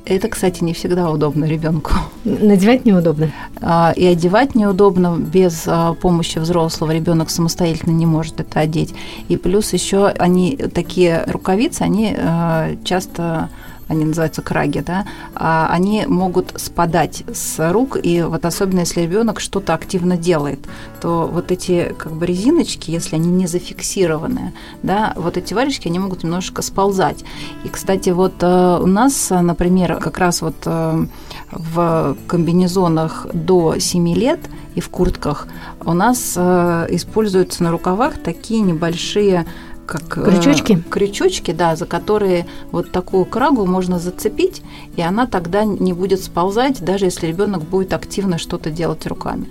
Это, 0.06 0.28
кстати, 0.28 0.62
не 0.62 0.72
всегда 0.72 1.10
удобно 1.10 1.46
ребенку. 1.46 1.90
Надевать 2.24 2.84
неудобно. 2.84 3.32
А, 3.60 3.92
и 3.96 4.06
одевать 4.06 4.54
неудобно 4.54 5.16
без 5.18 5.64
а, 5.66 5.94
помощи 5.94 6.38
взрослого. 6.38 6.92
Ребенок 6.92 7.28
самостоятельно 7.28 7.90
не 7.90 8.06
может 8.06 8.38
это 8.38 8.60
одеть. 8.60 8.94
И 9.28 9.36
плюс 9.36 9.72
еще 9.72 10.06
они 10.06 10.56
такие 10.56 11.24
рукавицы, 11.26 11.82
они 11.82 12.14
а, 12.16 12.76
часто 12.84 13.48
они 13.88 14.04
называются 14.04 14.42
краги, 14.42 14.80
да, 14.80 15.06
а 15.34 15.68
они 15.70 16.06
могут 16.06 16.52
спадать 16.56 17.24
с 17.32 17.72
рук, 17.72 17.98
и 18.02 18.22
вот 18.22 18.44
особенно 18.44 18.80
если 18.80 19.02
ребенок 19.02 19.40
что-то 19.40 19.74
активно 19.74 20.16
делает, 20.16 20.60
то 21.00 21.28
вот 21.32 21.52
эти 21.52 21.94
как 21.96 22.12
бы 22.12 22.26
резиночки, 22.26 22.90
если 22.90 23.16
они 23.16 23.30
не 23.30 23.46
зафиксированы, 23.46 24.52
да, 24.82 25.12
вот 25.16 25.36
эти 25.36 25.54
варежки, 25.54 25.88
они 25.88 25.98
могут 25.98 26.24
немножко 26.24 26.62
сползать. 26.62 27.24
И, 27.64 27.68
кстати, 27.68 28.10
вот 28.10 28.34
э, 28.40 28.78
у 28.82 28.86
нас, 28.86 29.30
например, 29.30 29.98
как 30.00 30.18
раз 30.18 30.42
вот 30.42 30.56
э, 30.64 31.06
в 31.50 32.16
комбинезонах 32.26 33.26
до 33.32 33.78
7 33.78 34.14
лет 34.14 34.40
и 34.74 34.80
в 34.80 34.90
куртках 34.90 35.48
у 35.84 35.94
нас 35.94 36.34
э, 36.36 36.86
используются 36.90 37.62
на 37.62 37.70
рукавах 37.70 38.18
такие 38.18 38.60
небольшие 38.60 39.46
как 39.86 40.18
э, 40.18 40.24
крючочки. 40.24 40.72
Э, 40.72 40.90
крючочки, 40.90 41.52
да, 41.52 41.76
за 41.76 41.86
которые 41.86 42.46
вот 42.72 42.92
такую 42.92 43.24
крагу 43.24 43.66
можно 43.66 43.98
зацепить, 43.98 44.62
и 44.96 45.02
она 45.02 45.26
тогда 45.26 45.64
не 45.64 45.92
будет 45.92 46.22
сползать, 46.22 46.84
даже 46.84 47.06
если 47.06 47.26
ребенок 47.26 47.62
будет 47.62 47.92
активно 47.92 48.38
что-то 48.38 48.70
делать 48.70 49.06
руками. 49.06 49.46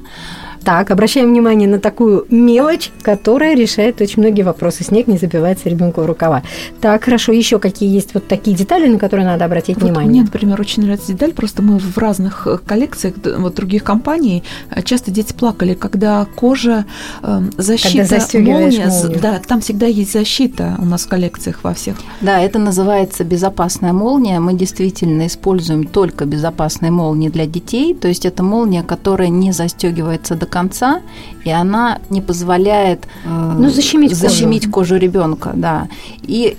Так, 0.65 0.89
обращаем 0.89 1.29
внимание 1.29 1.69
на 1.69 1.79
такую 1.79 2.25
мелочь, 2.31 2.89
которая 3.03 3.55
решает 3.55 4.01
очень 4.01 4.23
многие 4.23 4.41
вопросы. 4.41 4.83
Снег 4.83 5.05
не 5.05 5.19
забивается 5.19 5.69
ребенку 5.69 6.01
в 6.01 6.07
рукава. 6.07 6.41
Так, 6.81 7.03
хорошо, 7.03 7.33
еще 7.33 7.59
какие 7.59 7.93
есть 7.93 8.15
вот 8.15 8.27
такие 8.27 8.57
детали, 8.57 8.87
на 8.87 8.97
которые 8.97 9.27
надо 9.27 9.45
обратить 9.45 9.77
вот 9.77 9.83
внимание? 9.83 10.09
Мне, 10.09 10.21
например, 10.23 10.59
очень 10.59 10.81
нравится 10.81 11.13
деталь, 11.13 11.33
просто 11.33 11.61
мы 11.61 11.77
в 11.77 11.95
разных 11.99 12.47
э, 12.47 12.57
коллекциях 12.57 13.13
вот 13.37 13.53
других 13.53 13.83
компаний 13.83 14.43
э, 14.71 14.81
часто 14.81 15.11
дети 15.11 15.33
плакали, 15.33 15.75
когда 15.75 16.25
кожа, 16.35 16.85
э, 17.21 17.41
защита, 17.57 18.07
когда 18.31 18.51
молния, 18.51 18.87
молнию. 18.87 19.19
да, 19.21 19.39
там 19.47 19.61
всегда 19.61 19.85
есть 19.85 20.13
защита 20.13 20.75
у 20.79 20.85
нас 20.85 21.03
в 21.03 21.09
коллекциях 21.09 21.59
во 21.61 21.75
всех. 21.75 21.97
Да, 22.21 22.39
это 22.39 22.57
называется 22.57 23.23
безопасная 23.23 23.93
молния. 23.93 24.39
Мы 24.39 24.55
действительно 24.55 25.27
используем 25.27 25.83
только 25.83 26.25
безопасные 26.25 26.89
молнии 26.89 27.29
для 27.29 27.45
детей, 27.45 27.93
то 27.93 28.07
есть 28.07 28.25
это 28.25 28.41
молния, 28.41 28.81
которая 28.81 29.29
не 29.29 29.51
застегивается 29.51 30.33
до 30.33 30.54
конца, 30.55 31.01
и 31.43 31.51
она 31.51 31.99
не 32.09 32.21
позволяет 32.21 32.99
э, 33.25 33.55
ну, 33.59 33.69
защемить, 33.69 34.15
защемить 34.15 34.63
кожу, 34.63 34.71
кожу 34.71 34.95
ребенка, 34.95 35.51
да. 35.53 35.87
И 36.21 36.57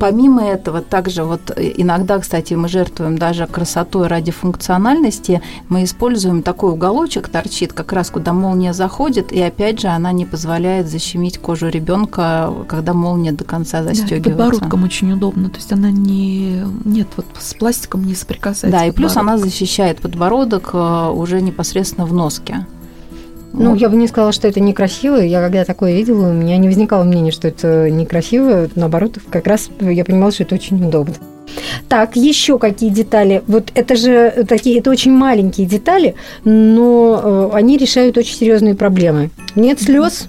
Помимо 0.00 0.42
этого, 0.42 0.80
также 0.80 1.24
вот 1.24 1.52
иногда, 1.58 2.18
кстати, 2.18 2.54
мы 2.54 2.68
жертвуем 2.68 3.18
даже 3.18 3.46
красотой 3.46 4.06
ради 4.06 4.32
функциональности. 4.32 5.42
Мы 5.68 5.84
используем 5.84 6.42
такой 6.42 6.72
уголочек, 6.72 7.28
торчит 7.28 7.74
как 7.74 7.92
раз, 7.92 8.08
куда 8.08 8.32
молния 8.32 8.72
заходит, 8.72 9.30
и 9.30 9.42
опять 9.42 9.78
же 9.78 9.88
она 9.88 10.12
не 10.12 10.24
позволяет 10.24 10.88
защемить 10.88 11.36
кожу 11.36 11.68
ребенка, 11.68 12.50
когда 12.66 12.94
молния 12.94 13.32
до 13.32 13.44
конца 13.44 13.82
застегивается. 13.82 14.30
Да, 14.30 14.30
подбородком 14.30 14.84
очень 14.84 15.12
удобно, 15.12 15.50
то 15.50 15.56
есть 15.56 15.70
она 15.70 15.90
не 15.90 16.64
нет 16.86 17.08
вот 17.18 17.26
с 17.38 17.52
пластиком 17.52 18.02
не 18.06 18.14
соприкасается. 18.14 18.78
Да, 18.78 18.86
и 18.86 18.92
плюс 18.92 19.18
она 19.18 19.36
защищает 19.36 20.00
подбородок 20.00 20.70
э, 20.72 21.10
уже 21.10 21.42
непосредственно 21.42 22.06
в 22.06 22.14
носке. 22.14 22.64
Ну, 23.52 23.74
я 23.74 23.88
бы 23.88 23.96
не 23.96 24.06
сказала, 24.06 24.32
что 24.32 24.48
это 24.48 24.60
некрасиво. 24.60 25.16
Я 25.16 25.40
когда 25.42 25.64
такое 25.64 25.94
видела, 25.94 26.30
у 26.30 26.32
меня 26.32 26.56
не 26.56 26.68
возникало 26.68 27.04
мнения, 27.04 27.32
что 27.32 27.48
это 27.48 27.90
некрасиво. 27.90 28.68
Наоборот, 28.74 29.18
как 29.30 29.46
раз 29.46 29.70
я 29.80 30.04
понимала, 30.04 30.32
что 30.32 30.44
это 30.44 30.54
очень 30.54 30.84
удобно. 30.84 31.14
Так, 31.88 32.16
еще 32.16 32.58
какие 32.58 32.90
детали? 32.90 33.42
Вот 33.46 33.72
это 33.74 33.96
же 33.96 34.44
такие, 34.48 34.78
это 34.78 34.90
очень 34.90 35.12
маленькие 35.12 35.66
детали, 35.66 36.14
но 36.44 37.50
э, 37.52 37.56
они 37.56 37.76
решают 37.76 38.16
очень 38.16 38.36
серьезные 38.36 38.76
проблемы. 38.76 39.30
Нет 39.56 39.80
слез? 39.82 40.28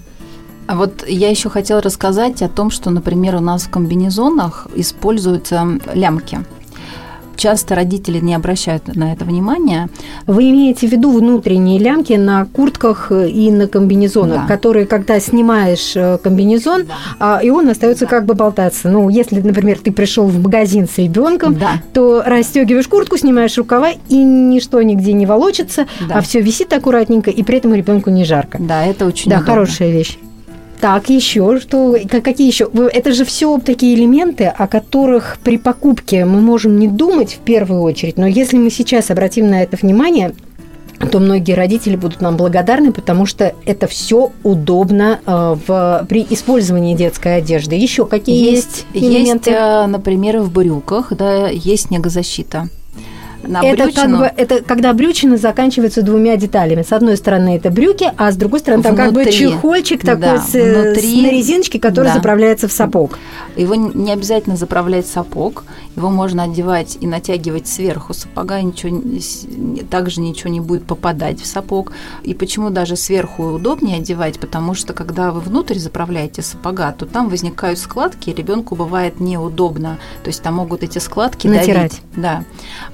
А 0.66 0.74
вот 0.74 1.04
я 1.06 1.28
еще 1.28 1.48
хотела 1.48 1.80
рассказать 1.80 2.42
о 2.42 2.48
том, 2.48 2.70
что, 2.70 2.90
например, 2.90 3.36
у 3.36 3.40
нас 3.40 3.64
в 3.64 3.70
комбинезонах 3.70 4.66
используются 4.74 5.78
лямки 5.94 6.40
часто 7.36 7.74
родители 7.74 8.18
не 8.18 8.34
обращают 8.34 8.94
на 8.94 9.12
это 9.12 9.24
внимания. 9.24 9.88
Вы 10.26 10.50
имеете 10.50 10.88
в 10.88 10.92
виду 10.92 11.12
внутренние 11.12 11.78
лямки 11.78 12.14
на 12.14 12.46
куртках 12.46 13.10
и 13.12 13.50
на 13.50 13.66
комбинезонах, 13.68 14.42
да. 14.42 14.46
которые, 14.46 14.86
когда 14.86 15.20
снимаешь 15.20 15.92
э, 15.94 16.18
комбинезон, 16.22 16.84
да. 17.18 17.40
и 17.40 17.50
он 17.50 17.68
остается 17.68 18.04
да. 18.04 18.10
как 18.10 18.26
бы 18.26 18.34
болтаться. 18.34 18.88
Ну, 18.88 19.08
если, 19.08 19.40
например, 19.40 19.78
ты 19.78 19.92
пришел 19.92 20.26
в 20.26 20.42
магазин 20.42 20.88
с 20.88 20.98
ребенком, 20.98 21.54
да. 21.58 21.82
то 21.92 22.22
расстегиваешь 22.24 22.88
куртку, 22.88 23.16
снимаешь 23.16 23.56
рукава, 23.56 23.90
и 24.08 24.16
ничто 24.16 24.82
нигде 24.82 25.12
не 25.12 25.26
волочится, 25.26 25.86
да. 26.08 26.16
а 26.16 26.20
все 26.20 26.40
висит 26.40 26.72
аккуратненько, 26.72 27.30
и 27.30 27.42
при 27.42 27.58
этом 27.58 27.74
ребенку 27.74 28.10
не 28.10 28.24
жарко. 28.24 28.58
Да, 28.60 28.84
это 28.84 29.06
очень 29.06 29.30
Да, 29.30 29.36
удобно. 29.36 29.52
хорошая 29.52 29.90
вещь. 29.90 30.18
Так, 30.82 31.10
еще 31.10 31.60
что? 31.60 31.96
Какие 32.08 32.48
еще? 32.48 32.68
Это 32.92 33.12
же 33.12 33.24
все 33.24 33.56
такие 33.64 33.94
элементы, 33.94 34.46
о 34.46 34.66
которых 34.66 35.38
при 35.44 35.56
покупке 35.56 36.24
мы 36.24 36.40
можем 36.40 36.76
не 36.76 36.88
думать 36.88 37.34
в 37.34 37.38
первую 37.38 37.82
очередь, 37.82 38.16
но 38.16 38.26
если 38.26 38.58
мы 38.58 38.68
сейчас 38.68 39.12
обратим 39.12 39.48
на 39.48 39.62
это 39.62 39.76
внимание, 39.76 40.34
то 41.08 41.20
многие 41.20 41.52
родители 41.52 41.94
будут 41.94 42.20
нам 42.20 42.36
благодарны, 42.36 42.92
потому 42.92 43.26
что 43.26 43.54
это 43.64 43.86
все 43.86 44.32
удобно 44.42 45.20
э, 45.24 45.56
в, 45.68 46.06
при 46.08 46.26
использовании 46.28 46.96
детской 46.96 47.36
одежды. 47.36 47.76
Еще 47.76 48.04
какие 48.04 48.44
есть, 48.44 48.84
есть 48.92 49.06
элементы? 49.06 49.50
Есть, 49.50 49.60
э, 49.62 49.86
например, 49.86 50.40
в 50.40 50.52
брюках, 50.52 51.12
да, 51.16 51.46
есть 51.48 51.86
снегозащита 51.86 52.68
на 53.42 53.64
это 53.64 53.84
брючину. 53.84 54.18
как 54.18 54.18
бы 54.18 54.32
это 54.36 54.62
когда 54.62 54.92
брючина 54.92 55.36
заканчивается 55.36 56.02
двумя 56.02 56.36
деталями. 56.36 56.82
С 56.82 56.92
одной 56.92 57.16
стороны 57.16 57.56
это 57.56 57.70
брюки, 57.70 58.10
а 58.16 58.30
с 58.30 58.36
другой 58.36 58.60
стороны 58.60 58.82
там 58.82 58.94
внутри. 58.94 59.24
как 59.24 59.24
бы 59.24 59.32
чехольчик 59.32 60.00
такой 60.00 60.20
да, 60.20 60.38
с, 60.38 60.52
внутри, 60.52 61.20
с 61.20 61.22
на 61.22 61.30
резиночке, 61.30 61.78
который 61.78 62.08
да. 62.08 62.14
заправляется 62.14 62.68
в 62.68 62.72
сапог. 62.72 63.18
Его 63.56 63.74
не 63.74 64.12
обязательно 64.12 64.56
заправлять 64.56 65.06
в 65.06 65.12
сапог, 65.12 65.64
его 65.96 66.10
можно 66.10 66.44
одевать 66.44 66.96
и 67.00 67.06
натягивать 67.06 67.66
сверху 67.66 68.14
сапога, 68.14 68.60
ничего, 68.62 69.02
также 69.90 70.20
ничего 70.20 70.50
не 70.50 70.60
будет 70.60 70.84
попадать 70.84 71.40
в 71.40 71.46
сапог. 71.46 71.92
И 72.22 72.34
почему 72.34 72.70
даже 72.70 72.96
сверху 72.96 73.44
удобнее 73.44 73.98
одевать? 73.98 74.38
Потому 74.38 74.74
что 74.74 74.94
когда 74.94 75.32
вы 75.32 75.40
внутрь 75.40 75.78
заправляете 75.78 76.40
сапога, 76.42 76.92
то 76.92 77.04
там 77.04 77.28
возникают 77.28 77.78
складки, 77.78 78.30
и 78.30 78.34
ребенку 78.34 78.74
бывает 78.74 79.20
неудобно. 79.20 79.98
То 80.22 80.28
есть 80.28 80.42
там 80.42 80.54
могут 80.54 80.82
эти 80.82 80.98
складки 80.98 81.46
Натирать. 81.46 81.74
давить. 81.74 82.02
Да. 82.16 82.44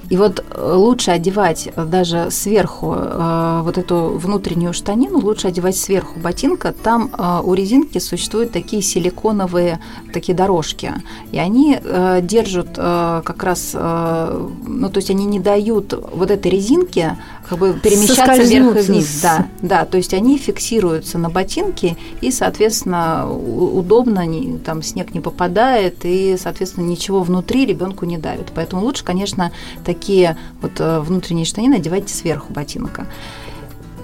И 0.09 0.17
вот 0.17 0.38
Э, 0.49 0.73
лучше 0.75 1.11
одевать 1.11 1.69
даже 1.75 2.31
сверху 2.31 2.95
э, 2.95 3.61
вот 3.63 3.77
эту 3.77 4.17
внутреннюю 4.17 4.73
штанину, 4.73 5.19
лучше 5.19 5.47
одевать 5.47 5.77
сверху 5.77 6.19
ботинка. 6.19 6.73
Там 6.73 7.09
э, 7.17 7.41
у 7.43 7.53
резинки 7.53 7.97
существуют 7.99 8.51
такие 8.51 8.81
силиконовые 8.81 9.79
такие 10.13 10.35
дорожки, 10.35 10.93
и 11.31 11.39
они 11.39 11.77
э, 11.81 12.19
держат 12.21 12.69
э, 12.77 13.21
как 13.23 13.43
раз, 13.43 13.71
э, 13.73 14.49
ну 14.67 14.89
то 14.89 14.97
есть 14.97 15.09
они 15.09 15.25
не 15.25 15.39
дают 15.39 15.93
вот 16.13 16.31
этой 16.31 16.51
резинке 16.51 17.17
как 17.49 17.57
бы 17.57 17.73
перемещаться 17.73 18.43
вверх 18.43 18.77
и 18.77 18.81
вниз. 18.81 19.21
Да, 19.21 19.47
да, 19.61 19.85
то 19.85 19.97
есть 19.97 20.13
они 20.13 20.37
фиксируются 20.37 21.17
на 21.17 21.29
ботинке, 21.29 21.97
и, 22.21 22.31
соответственно, 22.31 23.29
удобно, 23.31 24.23
там 24.63 24.83
снег 24.83 25.13
не 25.13 25.19
попадает, 25.19 25.97
и, 26.03 26.37
соответственно, 26.37 26.85
ничего 26.85 27.23
внутри 27.23 27.65
ребенку 27.65 28.05
не 28.05 28.17
давит. 28.17 28.51
Поэтому 28.53 28.83
лучше, 28.83 29.03
конечно, 29.03 29.51
такие 29.83 30.28
вот 30.61 30.71
э, 30.79 30.99
внутренние 30.99 31.45
штанины 31.45 31.75
одевайте 31.75 32.13
сверху 32.13 32.51
ботинка. 32.53 33.05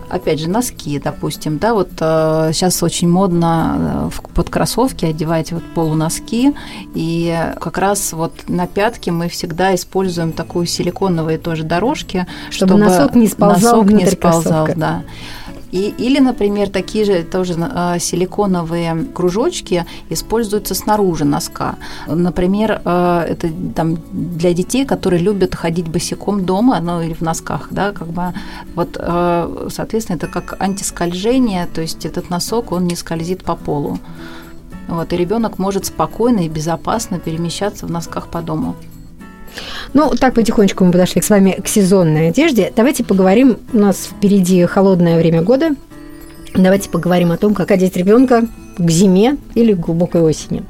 опять 0.10 0.40
же, 0.40 0.50
носки, 0.50 1.00
допустим, 1.00 1.58
да, 1.58 1.74
вот 1.74 1.90
э, 2.00 2.52
сейчас 2.54 2.82
очень 2.84 3.10
модно 3.10 4.10
э, 4.14 4.34
под 4.34 4.50
кроссовки 4.50 5.06
одевать 5.06 5.52
вот 5.52 5.64
полуноски, 5.74 6.54
и 6.94 7.54
как 7.60 7.78
раз 7.78 8.14
вот 8.14 8.32
на 8.48 8.68
пятке 8.68 9.12
мы 9.12 9.30
всегда 9.30 9.74
используем 9.76 10.32
такую 10.32 10.66
силиконовые 10.66 11.38
тоже 11.38 11.64
дорожки, 11.64 12.28
чтобы, 12.50 12.74
чтобы 12.74 12.86
носок 12.86 13.16
не 13.16 13.28
сползал 13.28 13.84
носок 13.84 13.92
не 13.92 14.06
сползал, 14.06 14.70
да. 14.76 15.04
И, 15.76 15.94
или, 15.98 16.20
например, 16.20 16.70
такие 16.70 17.04
же 17.04 17.24
тоже 17.24 17.54
э, 17.58 18.00
силиконовые 18.00 19.08
кружочки 19.14 19.86
используются 20.10 20.74
снаружи 20.74 21.26
носка. 21.26 21.76
Например, 22.08 22.82
э, 22.86 23.26
это 23.28 23.50
там 23.76 23.98
для 24.14 24.54
детей, 24.54 24.86
которые 24.86 25.22
любят 25.22 25.54
ходить 25.54 25.90
босиком 25.90 26.46
дома, 26.46 26.80
ну 26.80 27.02
или 27.02 27.14
в 27.14 27.20
носках, 27.20 27.68
да, 27.72 27.92
как 27.92 28.08
бы 28.08 28.34
вот, 28.74 28.96
э, 28.98 29.68
соответственно, 29.70 30.16
это 30.16 30.28
как 30.28 30.56
антискольжение, 30.62 31.68
то 31.68 31.82
есть 31.82 32.06
этот 32.06 32.30
носок, 32.30 32.72
он 32.72 32.88
не 32.88 32.96
скользит 32.96 33.44
по 33.44 33.58
полу. 33.58 34.00
Вот, 34.88 35.12
и 35.12 35.18
ребенок 35.18 35.60
может 35.60 35.86
спокойно 35.86 36.46
и 36.46 36.48
безопасно 36.48 37.20
перемещаться 37.20 37.86
в 37.86 37.92
носках 37.92 38.30
по 38.30 38.42
дому. 38.42 38.78
Ну, 39.94 40.12
так 40.20 40.34
потихонечку 40.34 40.84
мы 40.84 40.92
подошли 40.92 41.22
с 41.22 41.30
вами 41.30 41.60
к 41.64 41.68
сезонной 41.68 42.30
одежде. 42.30 42.72
Давайте 42.76 43.04
поговорим, 43.04 43.58
у 43.74 43.78
нас 43.78 44.10
впереди 44.12 44.66
холодное 44.66 45.18
время 45.18 45.42
года. 45.42 45.76
Давайте 46.54 46.90
поговорим 46.90 47.32
о 47.32 47.38
том, 47.38 47.54
как 47.54 47.72
одеть 47.72 47.98
ребенка 47.98 48.48
к 48.78 48.90
зиме 48.90 49.38
или 49.56 49.74
к 49.74 49.80
глубокой 49.80 50.22
осени. 50.22 50.64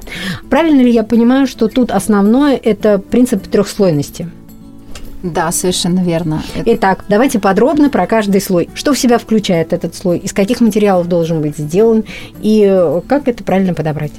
Правильно 0.50 0.80
ли 0.80 0.90
я 0.90 1.02
понимаю, 1.02 1.46
что 1.46 1.68
тут 1.68 1.90
основное– 1.90 2.56
это 2.62 2.98
принцип 2.98 3.46
трехслойности? 3.46 4.28
Да, 5.22 5.50
совершенно 5.50 6.00
верно. 6.00 6.42
Итак, 6.66 7.04
давайте 7.08 7.38
подробно 7.40 7.88
про 7.88 8.06
каждый 8.06 8.40
слой. 8.40 8.68
Что 8.74 8.92
в 8.92 8.98
себя 8.98 9.18
включает 9.18 9.72
этот 9.72 9.94
слой, 9.94 10.18
из 10.18 10.32
каких 10.32 10.60
материалов 10.60 11.08
должен 11.08 11.40
быть 11.40 11.56
сделан 11.56 12.04
и 12.42 13.00
как 13.08 13.26
это 13.26 13.42
правильно 13.42 13.74
подобрать? 13.74 14.12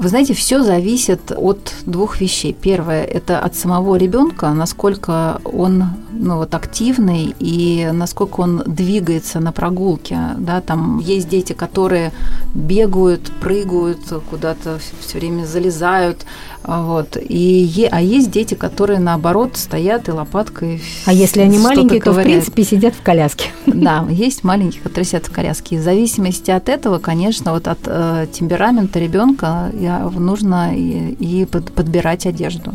Вы 0.00 0.08
знаете, 0.08 0.32
все 0.32 0.62
зависит 0.62 1.30
от 1.30 1.74
двух 1.84 2.22
вещей. 2.22 2.56
Первое– 2.58 3.04
это 3.04 3.38
от 3.38 3.54
самого 3.54 3.96
ребенка, 3.96 4.48
насколько 4.54 5.42
он 5.44 5.84
ну, 6.10 6.36
вот, 6.36 6.54
активный 6.54 7.34
и 7.38 7.88
насколько 7.92 8.40
он 8.40 8.62
двигается 8.66 9.40
на 9.40 9.52
прогулке. 9.52 10.18
Да, 10.38 10.62
там 10.62 11.00
есть 11.00 11.28
дети, 11.28 11.52
которые 11.52 12.12
бегают, 12.54 13.30
прыгают, 13.40 14.00
куда-то 14.30 14.78
все 15.00 15.18
время 15.18 15.44
залезают. 15.44 16.24
Вот. 16.62 17.16
И, 17.20 17.88
а 17.90 18.00
есть 18.00 18.30
дети, 18.30 18.54
которые, 18.54 19.00
наоборот, 19.00 19.56
стоят 19.56 20.08
и 20.08 20.12
лопаткой 20.12 20.82
А 21.06 21.12
если 21.12 21.40
они 21.40 21.58
маленькие, 21.58 22.00
то, 22.00 22.12
в 22.12 22.22
принципе, 22.22 22.64
сидят 22.64 22.94
в 22.94 23.02
коляске. 23.02 23.50
Да, 23.80 24.04
есть 24.10 24.44
маленькие, 24.44 24.82
которые 24.82 25.04
сидят 25.04 25.26
в 25.26 25.32
коляске. 25.32 25.76
И 25.76 25.78
в 25.78 25.82
зависимости 25.82 26.50
от 26.50 26.68
этого, 26.68 26.98
конечно, 26.98 27.52
вот 27.52 27.66
от 27.66 27.78
э, 27.86 28.26
темперамента 28.30 28.98
ребенка 28.98 29.70
нужно 29.98 30.76
и, 30.76 31.12
и 31.12 31.44
подбирать 31.46 32.26
одежду. 32.26 32.74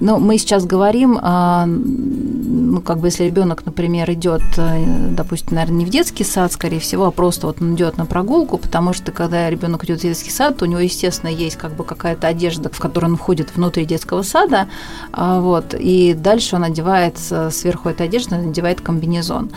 Но 0.00 0.18
мы 0.18 0.38
сейчас 0.38 0.66
говорим, 0.66 1.18
а, 1.20 1.66
ну, 1.66 2.80
как 2.82 2.98
бы 2.98 3.08
если 3.08 3.24
ребенок, 3.24 3.64
например, 3.64 4.10
идет, 4.12 4.42
э, 4.58 4.84
допустим, 5.10 5.54
наверное, 5.56 5.78
не 5.78 5.86
в 5.86 5.90
детский 5.90 6.24
сад, 6.24 6.52
скорее 6.52 6.80
всего, 6.80 7.06
а 7.06 7.10
просто 7.10 7.46
вот 7.46 7.62
он 7.62 7.74
идет 7.74 7.96
на 7.96 8.04
прогулку, 8.04 8.58
потому 8.58 8.92
что 8.92 9.12
когда 9.12 9.48
ребенок 9.48 9.84
идет 9.84 10.00
в 10.00 10.02
детский 10.02 10.30
сад, 10.30 10.62
у 10.62 10.66
него, 10.66 10.80
естественно, 10.80 11.30
есть 11.30 11.56
как 11.56 11.74
бы 11.74 11.84
какая-то 11.84 12.26
одежда, 12.26 12.68
в 12.70 12.78
которую 12.78 13.12
он 13.12 13.16
входит 13.16 13.54
внутрь 13.56 13.84
детского 13.84 14.22
сада, 14.22 14.68
а, 15.12 15.40
вот, 15.40 15.74
и 15.78 16.14
дальше 16.14 16.56
он 16.56 16.64
одевает 16.64 17.18
сверху 17.18 17.88
этой 17.88 18.06
одежды, 18.06 18.36
надевает 18.36 18.80
комбинезон. 18.80 19.50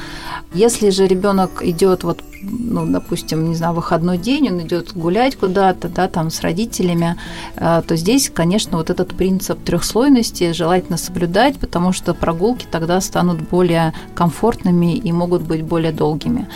Если 0.53 0.89
же 0.89 1.07
ребенок 1.07 1.61
идет 1.63 2.03
вот 2.03 2.23
ну, 2.41 2.85
допустим, 2.85 3.49
не 3.49 3.55
знаю, 3.55 3.73
выходной 3.73 4.17
день, 4.17 4.49
он 4.49 4.61
идет 4.61 4.93
гулять 4.93 5.35
куда-то, 5.35 5.89
да, 5.89 6.07
там 6.07 6.29
с 6.29 6.41
родителями, 6.41 7.17
э, 7.55 7.81
то 7.85 7.95
здесь, 7.95 8.31
конечно, 8.33 8.77
вот 8.77 8.89
этот 8.89 9.09
принцип 9.15 9.61
трехслойности 9.63 10.28
желательно 10.37 10.97
соблюдать, 10.97 11.59
потому 11.59 11.91
что 11.91 12.13
прогулки 12.13 12.65
тогда 12.69 13.01
станут 13.01 13.41
более 13.49 13.93
комфортными 14.15 14.95
и 14.95 15.11
могут 15.11 15.41
быть 15.41 15.63
более 15.63 15.91
долгими. 15.91 16.47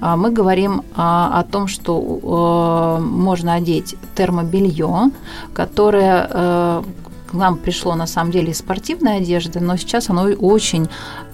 А 0.00 0.16
мы 0.16 0.30
говорим 0.30 0.82
о, 0.94 1.38
о 1.38 1.44
том, 1.44 1.68
что 1.68 2.98
э, 2.98 3.02
можно 3.02 3.54
одеть 3.54 3.96
термобелье, 4.14 5.10
которое 5.54 6.28
э, 6.30 6.82
к 7.32 7.34
нам 7.34 7.56
пришло 7.56 7.94
на 7.94 8.06
самом 8.06 8.30
деле 8.30 8.52
из 8.52 8.58
спортивной 8.58 9.16
одежды, 9.16 9.58
но 9.60 9.76
сейчас 9.76 10.10
оно 10.10 10.24
очень 10.24 10.88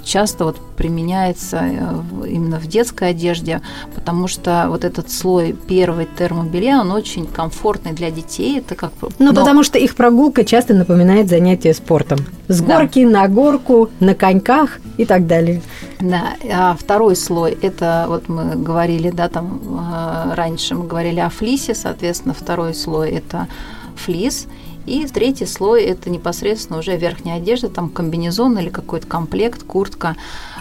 часто 0.05 0.45
вот 0.45 0.57
применяется 0.77 1.61
э, 1.61 2.29
именно 2.29 2.59
в 2.59 2.67
детской 2.67 3.11
одежде, 3.11 3.61
потому 3.95 4.29
что 4.29 4.67
вот 4.69 4.85
этот 4.85 5.11
слой 5.11 5.53
первой 5.53 6.07
термобелья, 6.07 6.79
он 6.79 6.93
очень 6.93 7.27
комфортный 7.27 7.93
для 7.93 8.11
детей. 8.11 8.61
Это 8.61 8.77
как 8.77 8.93
ну, 9.01 9.11
но... 9.19 9.35
потому 9.35 9.65
что 9.65 9.77
их 9.77 9.97
прогулка 9.97 10.45
часто 10.45 10.73
напоминает 10.73 11.29
занятие 11.29 11.75
спортом. 11.75 12.21
С 12.47 12.63
горки 12.63 13.05
да. 13.05 13.11
на 13.11 13.29
горку, 13.29 13.91
на 13.99 14.15
коньках 14.15 14.79
и 14.97 15.05
так 15.05 15.27
далее. 15.27 15.61
Да, 16.01 16.35
а 16.51 16.77
второй 16.79 17.17
слой, 17.17 17.59
это 17.61 18.07
вот 18.09 18.29
мы 18.29 18.55
говорили, 18.55 19.11
да, 19.11 19.29
там 19.29 19.61
э, 19.65 20.35
раньше 20.35 20.77
мы 20.77 20.87
говорили 20.87 21.19
о 21.19 21.29
флисе, 21.29 21.75
соответственно, 21.75 22.35
второй 22.35 22.73
слой 22.73 23.11
это 23.11 23.49
флис, 23.97 24.47
и 24.89 25.07
третий 25.07 25.47
слой– 25.47 25.83
это 25.85 26.11
непосредственно 26.11 26.79
уже 26.79 26.97
верхняя 26.97 27.37
одежда, 27.37 27.69
там 27.69 27.89
комбинезон 27.91 28.59
или 28.59 28.71
какой-то 28.71 29.07
комплект, 29.07 29.63
куртка. 29.63 30.17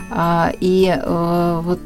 А, 0.10 0.52
и 0.60 0.94
э, 0.96 1.62
вот, 1.64 1.80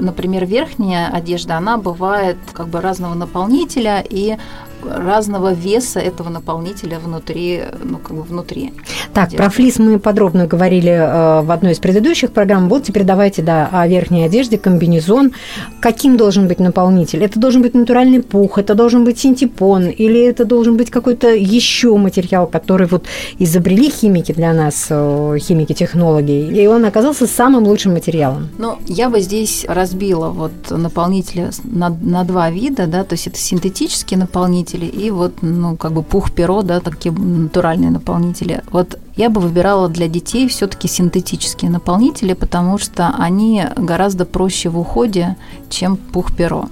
например, 0.00 0.46
верхняя 0.46 1.08
одежда, 1.08 1.56
она 1.56 1.76
бывает 1.76 2.36
как 2.52 2.68
бы 2.68 2.80
разного 2.80 3.14
наполнителя, 3.14 4.04
и 4.08 4.36
разного 4.84 5.52
веса 5.52 6.00
этого 6.00 6.28
наполнителя 6.28 6.98
внутри, 6.98 7.62
ну, 7.82 7.98
как 7.98 8.16
бы 8.16 8.22
внутри. 8.22 8.72
Так, 9.12 9.28
одежды. 9.28 9.36
про 9.36 9.50
флис 9.50 9.78
мы 9.78 9.98
подробно 9.98 10.46
говорили 10.46 10.90
э, 10.90 11.42
в 11.42 11.50
одной 11.50 11.72
из 11.72 11.78
предыдущих 11.78 12.32
программ. 12.32 12.68
Вот 12.68 12.84
теперь 12.84 13.04
давайте, 13.04 13.42
да, 13.42 13.68
о 13.72 13.86
верхней 13.86 14.24
одежде, 14.24 14.58
комбинезон. 14.58 15.32
Каким 15.80 16.16
должен 16.16 16.48
быть 16.48 16.60
наполнитель? 16.60 17.24
Это 17.24 17.38
должен 17.40 17.62
быть 17.62 17.74
натуральный 17.74 18.22
пух, 18.22 18.58
это 18.58 18.74
должен 18.74 19.04
быть 19.04 19.18
синтепон, 19.18 19.88
или 19.88 20.20
это 20.20 20.44
должен 20.44 20.76
быть 20.76 20.90
какой-то 20.90 21.28
еще 21.28 21.96
материал, 21.96 22.46
который 22.46 22.86
вот 22.86 23.06
изобрели 23.38 23.90
химики 23.90 24.32
для 24.32 24.52
нас, 24.52 24.86
э, 24.90 25.38
химики-технологи, 25.40 26.62
и 26.62 26.66
он 26.66 26.84
оказался 26.84 27.26
самым 27.26 27.64
лучшим 27.64 27.92
материалом? 27.92 28.48
Ну, 28.58 28.78
я 28.86 29.08
бы 29.08 29.20
здесь 29.20 29.64
разбила 29.68 30.28
вот 30.28 30.52
наполнители 30.70 31.50
на, 31.64 31.88
на 31.88 32.24
два 32.24 32.50
вида, 32.50 32.86
да, 32.86 33.04
то 33.04 33.14
есть 33.14 33.26
это 33.26 33.38
синтетический 33.38 34.16
наполнитель, 34.16 34.67
наполнители 34.68 34.86
и 34.86 35.10
вот, 35.10 35.42
ну, 35.42 35.76
как 35.76 35.92
бы 35.92 36.02
пух-перо, 36.02 36.62
да, 36.62 36.80
такие 36.80 37.12
натуральные 37.12 37.90
наполнители. 37.90 38.62
Вот 38.72 38.98
я 39.16 39.30
бы 39.30 39.40
выбирала 39.40 39.88
для 39.88 40.08
детей 40.08 40.48
все-таки 40.48 40.88
синтетические 40.88 41.70
наполнители, 41.70 42.34
потому 42.34 42.78
что 42.78 43.14
они 43.18 43.64
гораздо 43.76 44.24
проще 44.24 44.68
в 44.68 44.78
уходе, 44.78 45.36
чем 45.70 45.96
пух-перо 45.96 46.68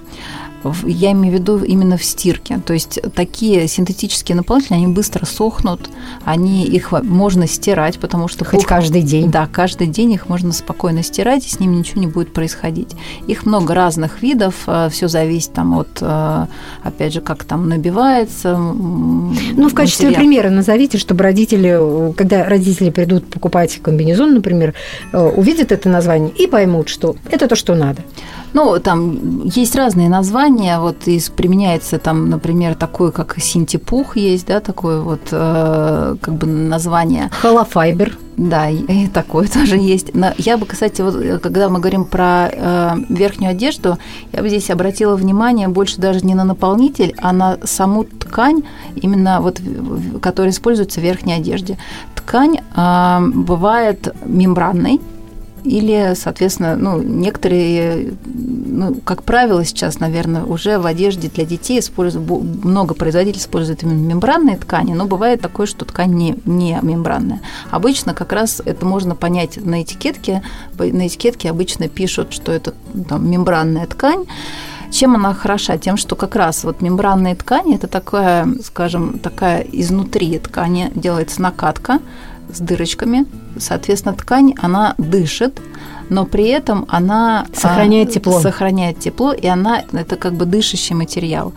я 0.85 1.11
имею 1.11 1.35
в 1.35 1.39
виду 1.39 1.63
именно 1.63 1.97
в 1.97 2.03
стирке. 2.03 2.59
То 2.65 2.73
есть 2.73 2.99
такие 3.15 3.67
синтетические 3.67 4.35
наполнители, 4.35 4.75
они 4.75 4.87
быстро 4.87 5.25
сохнут, 5.25 5.89
они 6.25 6.65
их 6.65 6.91
можно 6.91 7.47
стирать, 7.47 7.99
потому 7.99 8.27
что 8.27 8.45
хоть 8.45 8.61
пух, 8.61 8.67
каждый 8.67 9.01
день. 9.01 9.31
Да, 9.31 9.47
каждый 9.51 9.87
день 9.87 10.13
их 10.13 10.29
можно 10.29 10.51
спокойно 10.51 11.03
стирать, 11.03 11.45
и 11.45 11.49
с 11.49 11.59
ними 11.59 11.75
ничего 11.75 12.01
не 12.01 12.07
будет 12.07 12.33
происходить. 12.33 12.89
Их 13.27 13.45
много 13.45 13.73
разных 13.73 14.21
видов, 14.21 14.55
э, 14.67 14.89
все 14.91 15.07
зависит 15.07 15.53
там 15.53 15.77
от, 15.77 15.89
э, 16.01 16.45
опять 16.83 17.13
же, 17.13 17.21
как 17.21 17.43
там 17.43 17.69
набивается. 17.69 18.57
Ну, 18.57 19.69
в 19.69 19.73
качестве 19.73 20.07
материал. 20.07 20.27
примера 20.27 20.49
назовите, 20.49 20.97
чтобы 20.97 21.23
родители, 21.23 22.13
когда 22.15 22.43
родители 22.43 22.89
придут 22.89 23.27
покупать 23.29 23.79
комбинезон, 23.81 24.33
например, 24.33 24.73
э, 25.11 25.19
увидят 25.19 25.71
это 25.71 25.89
название 25.89 26.31
и 26.31 26.47
поймут, 26.47 26.89
что 26.89 27.15
это 27.29 27.47
то, 27.47 27.55
что 27.55 27.75
надо. 27.75 28.01
Ну, 28.53 28.79
там 28.79 29.45
есть 29.45 29.75
разные 29.75 30.09
названия. 30.09 30.79
Вот 30.79 31.07
из, 31.07 31.29
применяется 31.29 31.99
там, 31.99 32.29
например, 32.29 32.75
такой, 32.75 33.11
как 33.11 33.37
синтепух 33.39 34.17
есть, 34.17 34.47
да, 34.47 34.59
такое 34.59 35.01
вот 35.01 35.21
э, 35.31 36.15
как 36.21 36.33
бы 36.33 36.47
название. 36.47 37.29
Холофайбер. 37.41 38.17
Да, 38.37 38.69
и 38.69 39.07
такое 39.07 39.47
тоже 39.53 39.77
есть. 39.77 40.13
Но 40.13 40.31
я 40.37 40.57
бы, 40.57 40.65
кстати, 40.65 41.01
вот 41.01 41.41
когда 41.41 41.69
мы 41.69 41.79
говорим 41.79 42.05
про 42.05 42.49
э, 42.51 42.95
верхнюю 43.09 43.51
одежду, 43.51 43.97
я 44.31 44.41
бы 44.41 44.47
здесь 44.47 44.69
обратила 44.69 45.15
внимание 45.15 45.67
больше 45.67 45.99
даже 45.99 46.21
не 46.25 46.35
на 46.35 46.43
наполнитель, 46.43 47.15
а 47.17 47.33
на 47.33 47.57
саму 47.63 48.03
ткань, 48.03 48.63
именно 48.95 49.41
вот, 49.41 49.59
которая 50.21 50.51
используется 50.51 50.99
в 50.99 51.03
верхней 51.03 51.33
одежде. 51.33 51.77
Ткань 52.15 52.57
э, 52.75 53.19
бывает 53.33 54.15
мембранной, 54.23 55.01
или, 55.63 56.13
соответственно, 56.15 56.75
ну, 56.75 57.01
некоторые, 57.01 58.13
ну, 58.25 58.95
как 59.03 59.23
правило, 59.23 59.65
сейчас, 59.65 59.99
наверное, 59.99 60.43
уже 60.43 60.79
в 60.79 60.85
одежде 60.85 61.29
для 61.29 61.45
детей 61.45 61.79
используют, 61.79 62.29
много 62.63 62.93
производителей 62.93 63.41
используют 63.41 63.83
именно 63.83 64.05
мембранные 64.05 64.57
ткани, 64.57 64.93
но 64.93 65.05
бывает 65.05 65.41
такое, 65.41 65.65
что 65.65 65.85
ткань 65.85 66.13
не, 66.13 66.35
не 66.45 66.77
мембранная. 66.81 67.41
Обычно 67.69 68.13
как 68.13 68.31
раз 68.33 68.61
это 68.63 68.85
можно 68.85 69.15
понять 69.15 69.57
на 69.63 69.81
этикетке. 69.81 70.43
На 70.77 71.07
этикетке 71.07 71.49
обычно 71.49 71.87
пишут, 71.87 72.33
что 72.33 72.51
это 72.51 72.73
там, 73.07 73.29
мембранная 73.29 73.87
ткань, 73.87 74.25
чем 74.91 75.15
она 75.15 75.33
хороша? 75.33 75.77
Тем, 75.77 75.97
что 75.97 76.15
как 76.15 76.35
раз 76.35 76.63
вот 76.63 76.81
мембранные 76.81 77.35
ткани– 77.35 77.75
это 77.77 77.87
такая, 77.87 78.47
скажем, 78.63 79.19
такая 79.19 79.61
изнутри 79.61 80.39
ткани 80.39 80.91
делается 80.95 81.41
накатка 81.41 81.99
с 82.51 82.59
дырочками. 82.59 83.25
Соответственно, 83.57 84.15
ткань, 84.15 84.53
она 84.57 84.95
дышит, 84.97 85.59
но 86.09 86.25
при 86.25 86.47
этом 86.47 86.85
она 86.87 87.47
сохраняет 87.53 88.09
а, 88.09 88.11
тепло. 88.13 88.39
Сохраняет 88.39 88.99
тепло, 88.99 89.33
и 89.33 89.47
она 89.47 89.83
это 89.91 90.15
как 90.15 90.33
бы 90.33 90.45
дышащий 90.45 90.95
материал. 90.95 91.53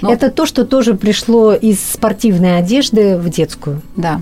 Но... 0.00 0.12
Это 0.12 0.30
то, 0.30 0.46
что 0.46 0.64
тоже 0.64 0.94
пришло 0.94 1.52
из 1.52 1.80
спортивной 1.80 2.58
одежды 2.58 3.18
в 3.18 3.28
детскую. 3.28 3.82
Да. 3.96 4.20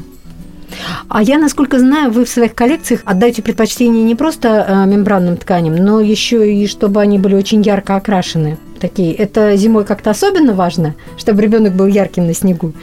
А 1.08 1.22
я, 1.22 1.38
насколько 1.38 1.78
знаю, 1.78 2.10
вы 2.10 2.24
в 2.24 2.28
своих 2.28 2.54
коллекциях 2.54 3.00
отдаете 3.04 3.42
предпочтение 3.42 4.02
не 4.02 4.14
просто 4.14 4.66
э, 4.68 4.86
мембранным 4.86 5.36
тканям, 5.36 5.76
но 5.76 6.00
еще 6.00 6.52
и 6.52 6.66
чтобы 6.66 7.00
они 7.00 7.18
были 7.18 7.34
очень 7.34 7.62
ярко 7.62 7.96
окрашены. 7.96 8.58
Такие. 8.78 9.12
Это 9.12 9.56
зимой 9.56 9.84
как-то 9.84 10.10
особенно 10.10 10.52
важно, 10.52 10.94
чтобы 11.16 11.42
ребенок 11.42 11.74
был 11.74 11.86
ярким 11.86 12.26
на 12.26 12.34
снегу. 12.34 12.74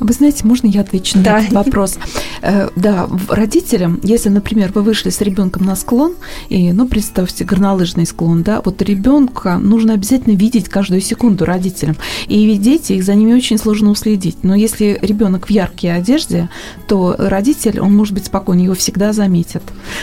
Вы 0.00 0.12
знаете, 0.12 0.44
можно 0.44 0.66
я 0.66 0.80
отвечу 0.80 1.18
на 1.18 1.24
да. 1.24 1.40
этот 1.40 1.52
вопрос? 1.52 1.98
Э, 2.42 2.68
да, 2.76 3.08
родителям, 3.28 4.00
если, 4.02 4.28
например, 4.28 4.72
вы 4.74 4.82
вышли 4.82 5.10
с 5.10 5.20
ребенком 5.20 5.64
на 5.64 5.76
склон, 5.76 6.14
и, 6.48 6.72
ну, 6.72 6.88
представьте, 6.88 7.44
горнолыжный 7.44 8.06
склон, 8.06 8.42
да, 8.42 8.60
вот 8.64 8.82
ребенка 8.82 9.58
нужно 9.58 9.94
обязательно 9.94 10.34
видеть 10.34 10.68
каждую 10.68 11.00
секунду 11.00 11.44
родителям. 11.44 11.96
И 12.26 12.44
ведь 12.44 12.62
дети, 12.62 12.94
их 12.94 13.04
за 13.04 13.14
ними 13.14 13.34
очень 13.34 13.58
сложно 13.58 13.90
уследить. 13.90 14.42
Но 14.42 14.54
если 14.54 14.98
ребенок 15.00 15.46
в 15.46 15.50
яркой 15.50 15.96
одежде, 15.96 16.48
то 16.88 17.14
родитель, 17.18 17.80
он 17.80 17.96
может 17.96 18.14
быть 18.14 18.26
спокойнее, 18.26 18.64
его 18.64 18.74
всегда 18.74 19.12
заметят. 19.12 19.62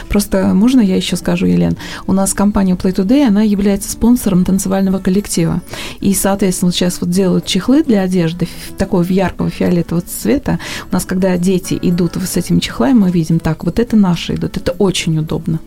Просто 0.09 0.53
можно 0.53 0.79
я 0.79 0.95
еще 0.95 1.15
скажу, 1.15 1.45
Елен? 1.45 1.77
У 2.07 2.13
нас 2.13 2.33
компания 2.33 2.75
Play 2.75 2.95
Today, 2.95 3.27
она 3.27 3.41
является 3.41 3.91
спонсором 3.91 4.45
танцевального 4.45 4.99
коллектива. 4.99 5.61
И, 5.99 6.13
соответственно, 6.13 6.71
сейчас 6.71 7.01
вот 7.01 7.09
делают 7.09 7.45
чехлы 7.45 7.83
для 7.83 8.01
одежды 8.01 8.47
такого 8.77 9.03
яркого 9.03 9.49
фиолетового 9.49 9.80
этого 9.81 10.01
цвета. 10.01 10.59
У 10.89 10.93
нас, 10.93 11.05
когда 11.05 11.37
дети 11.37 11.77
идут 11.81 12.15
с 12.15 12.37
этими 12.37 12.59
чехлами, 12.59 12.93
мы 12.93 13.11
видим 13.11 13.39
так, 13.39 13.63
вот 13.63 13.79
это 13.79 13.95
наши 13.95 14.35
идут, 14.35 14.57
это 14.57 14.71
очень 14.73 15.17
удобно. 15.17 15.59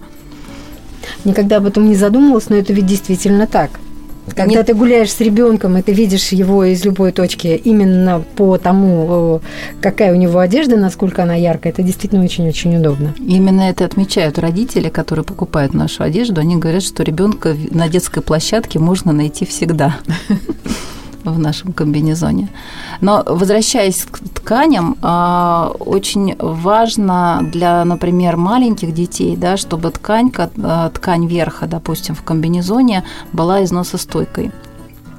Никогда 1.24 1.58
об 1.58 1.66
этом 1.66 1.86
не 1.86 1.96
задумывалась, 1.96 2.48
но 2.48 2.56
это 2.56 2.72
ведь 2.72 2.86
действительно 2.86 3.46
так. 3.46 3.70
Когда 4.28 4.44
Нет. 4.46 4.66
ты 4.66 4.74
гуляешь 4.74 5.12
с 5.12 5.20
ребенком, 5.20 5.76
и 5.76 5.82
ты 5.82 5.92
видишь 5.92 6.28
его 6.28 6.64
из 6.64 6.82
любой 6.84 7.12
точки 7.12 7.60
именно 7.62 8.24
по 8.36 8.56
тому, 8.56 9.42
какая 9.82 10.12
у 10.12 10.16
него 10.16 10.38
одежда, 10.38 10.76
насколько 10.76 11.22
она 11.22 11.34
яркая, 11.34 11.72
это 11.72 11.82
действительно 11.82 12.24
очень-очень 12.24 12.76
удобно. 12.76 13.14
Именно 13.18 13.68
это 13.68 13.84
отмечают 13.84 14.38
родители, 14.38 14.88
которые 14.88 15.24
покупают 15.26 15.74
нашу 15.74 16.04
одежду. 16.04 16.40
Они 16.40 16.56
говорят, 16.56 16.82
что 16.82 17.02
ребенка 17.02 17.54
на 17.70 17.88
детской 17.88 18.22
площадке 18.22 18.78
можно 18.78 19.12
найти 19.12 19.44
всегда. 19.44 19.96
в 21.24 21.38
нашем 21.38 21.72
комбинезоне. 21.72 22.48
Но 23.00 23.22
возвращаясь 23.26 24.04
к 24.04 24.18
тканям, 24.18 24.96
а, 25.02 25.72
очень 25.78 26.36
важно 26.38 27.40
для, 27.52 27.84
например, 27.84 28.36
маленьких 28.36 28.92
детей, 28.92 29.36
да, 29.36 29.56
чтобы 29.56 29.90
ткань, 29.90 30.32
а, 30.62 30.90
ткань 30.90 31.26
верха, 31.26 31.66
допустим, 31.66 32.14
в 32.14 32.22
комбинезоне 32.22 33.04
была 33.32 33.64
износостойкой 33.64 34.52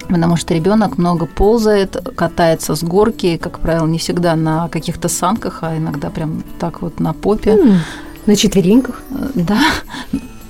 потому 0.08 0.38
что 0.38 0.54
ребенок 0.54 0.98
много 1.00 1.26
ползает, 1.26 1.98
катается 2.16 2.76
с 2.76 2.84
горки, 2.84 3.38
как 3.38 3.60
правило, 3.60 3.88
не 3.88 3.98
всегда 3.98 4.36
на 4.36 4.70
каких-то 4.70 5.10
санках, 5.10 5.60
а 5.62 5.76
иногда 5.78 6.10
прям 6.10 6.44
так 6.60 6.82
вот 6.82 7.00
на 7.00 7.14
попе. 7.14 7.56
Mm, 7.56 7.78
на 8.26 8.36
четвереньках. 8.36 9.02
Да, 9.36 9.60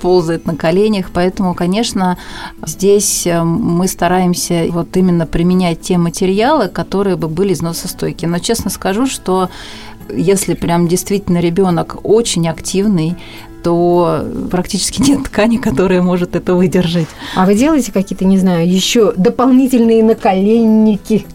ползает 0.06 0.46
на 0.46 0.56
коленях, 0.56 1.08
поэтому, 1.12 1.56
конечно, 1.56 2.20
здесь 2.64 3.26
э, 3.26 3.42
мы 3.44 3.88
стараемся 3.88 4.68
вот 4.70 4.96
именно 4.98 5.26
применять 5.26 5.82
те 5.82 5.98
материалы, 5.98 6.68
которые 6.68 7.16
бы 7.16 7.28
были 7.28 7.54
износостойкие. 7.54 8.30
Но 8.30 8.38
честно 8.38 8.70
скажу, 8.70 9.08
что 9.08 9.50
если 10.16 10.54
прям 10.54 10.88
действительно 10.88 11.40
ребенок 11.40 11.98
очень 12.04 12.48
активный, 12.48 13.16
то 13.64 14.24
практически 14.52 15.02
нет 15.02 15.24
ткани, 15.24 15.58
которая 15.58 16.04
может 16.04 16.36
это 16.36 16.54
выдержать. 16.54 17.08
А 17.36 17.48
вы 17.48 17.56
делаете 17.56 17.92
какие-то, 17.92 18.26
не 18.26 18.38
знаю, 18.38 18.72
еще 18.72 19.12
дополнительные 19.18 20.04
наколенники? 20.04 21.26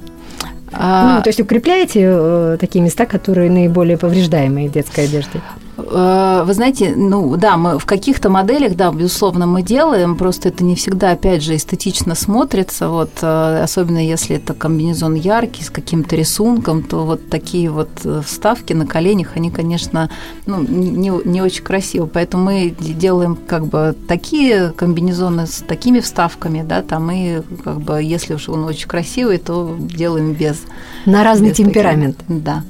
А... 0.72 1.16
Ну, 1.16 1.22
то 1.24 1.28
есть 1.28 1.40
укрепляете 1.40 2.02
э, 2.04 2.56
такие 2.61 2.85
места, 2.85 3.04
которые 3.06 3.50
наиболее 3.50 3.96
повреждаемые 3.96 4.68
детской 4.68 5.06
одеждой? 5.06 5.40
Э, 5.87 6.43
вы 6.45 6.55
знаете, 6.55 6.95
ну 6.97 7.37
да, 7.37 7.57
мы 7.57 7.79
в 7.79 7.87
каких-то 7.87 8.29
моделях, 8.29 8.77
да, 8.77 8.90
безусловно, 8.93 9.47
мы 9.47 9.62
делаем, 9.62 10.16
просто 10.16 10.49
это 10.49 10.64
не 10.64 10.75
всегда, 10.75 11.12
опять 11.12 11.43
же, 11.43 11.57
эстетично 11.57 12.14
смотрится, 12.14 12.88
вот, 12.88 13.11
э, 13.23 13.62
особенно 13.62 14.05
если 14.05 14.37
это 14.37 14.55
комбинезон 14.55 15.14
яркий, 15.14 15.62
с 15.62 15.71
каким-то 15.71 16.16
рисунком, 16.16 16.83
то 16.83 17.05
вот 17.05 17.29
такие 17.29 17.71
вот 17.71 17.90
э, 18.05 18.23
вставки 18.25 18.73
на 18.73 18.87
коленях, 18.87 19.37
они, 19.37 19.51
конечно, 19.51 20.11
ну, 20.47 20.61
не, 20.61 21.12
не 21.25 21.43
очень 21.43 21.64
красивы, 21.64 22.07
поэтому 22.07 22.45
мы 22.45 22.75
делаем 22.79 23.37
как 23.47 23.66
бы 23.66 23.95
такие 24.09 24.73
комбинезоны 24.77 25.47
с 25.47 25.62
такими 25.66 26.01
вставками, 26.01 26.62
да, 26.62 26.83
там 26.83 27.11
и 27.11 27.43
как 27.64 27.81
бы, 27.81 28.03
если 28.03 28.35
уж 28.35 28.49
он 28.49 28.64
очень 28.64 28.88
красивый, 28.88 29.38
то 29.38 29.77
делаем 29.79 30.33
без. 30.33 30.62
На 31.07 31.25
разный 31.25 31.51
без 31.51 31.57
темперамент. 31.57 32.16
Таких, 32.19 32.43
да. 32.43 32.62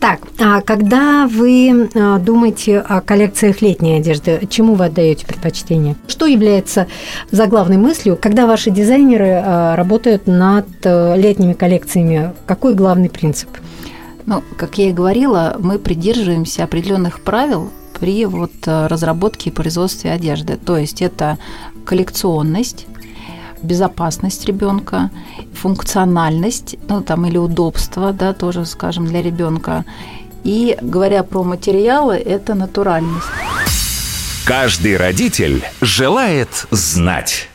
Так, 0.00 0.20
а 0.38 0.60
когда 0.60 1.26
вы 1.26 1.88
а, 1.94 2.18
думаете 2.18 2.78
о 2.78 3.00
коллекциях 3.00 3.62
летней 3.62 3.96
одежды, 3.96 4.40
чему 4.48 4.74
вы 4.74 4.86
отдаете 4.86 5.26
предпочтение? 5.26 5.96
Что 6.06 6.26
является 6.26 6.86
заглавной 7.30 7.76
мыслью, 7.76 8.18
когда 8.20 8.46
ваши 8.46 8.70
дизайнеры 8.70 9.42
а, 9.44 9.76
работают 9.76 10.26
над 10.26 10.66
э, 10.84 11.16
летними 11.16 11.52
коллекциями? 11.52 12.32
Какой 12.46 12.74
главный 12.74 13.10
принцип? 13.10 13.48
Ну, 14.26 14.42
как 14.56 14.78
я 14.78 14.90
и 14.90 14.92
говорила, 14.92 15.56
мы 15.58 15.78
придерживаемся 15.78 16.64
определенных 16.64 17.20
правил 17.20 17.70
при 17.98 18.26
вот 18.26 18.52
э, 18.66 18.86
разработке 18.86 19.50
и 19.50 19.52
производстве 19.52 20.12
одежды. 20.12 20.56
То 20.56 20.76
есть 20.76 21.02
это 21.02 21.38
коллекционность, 21.84 22.86
безопасность 23.62 24.46
ребенка, 24.46 25.10
функциональность, 25.54 26.76
ну 26.88 27.00
там 27.02 27.26
или 27.26 27.38
удобство, 27.38 28.12
да, 28.12 28.32
тоже, 28.32 28.66
скажем, 28.66 29.06
для 29.06 29.22
ребенка. 29.22 29.84
И 30.44 30.76
говоря 30.80 31.22
про 31.22 31.42
материалы, 31.42 32.16
это 32.16 32.54
натуральность. 32.54 33.26
Каждый 34.44 34.96
родитель 34.96 35.62
желает 35.80 36.66
знать. 36.70 37.48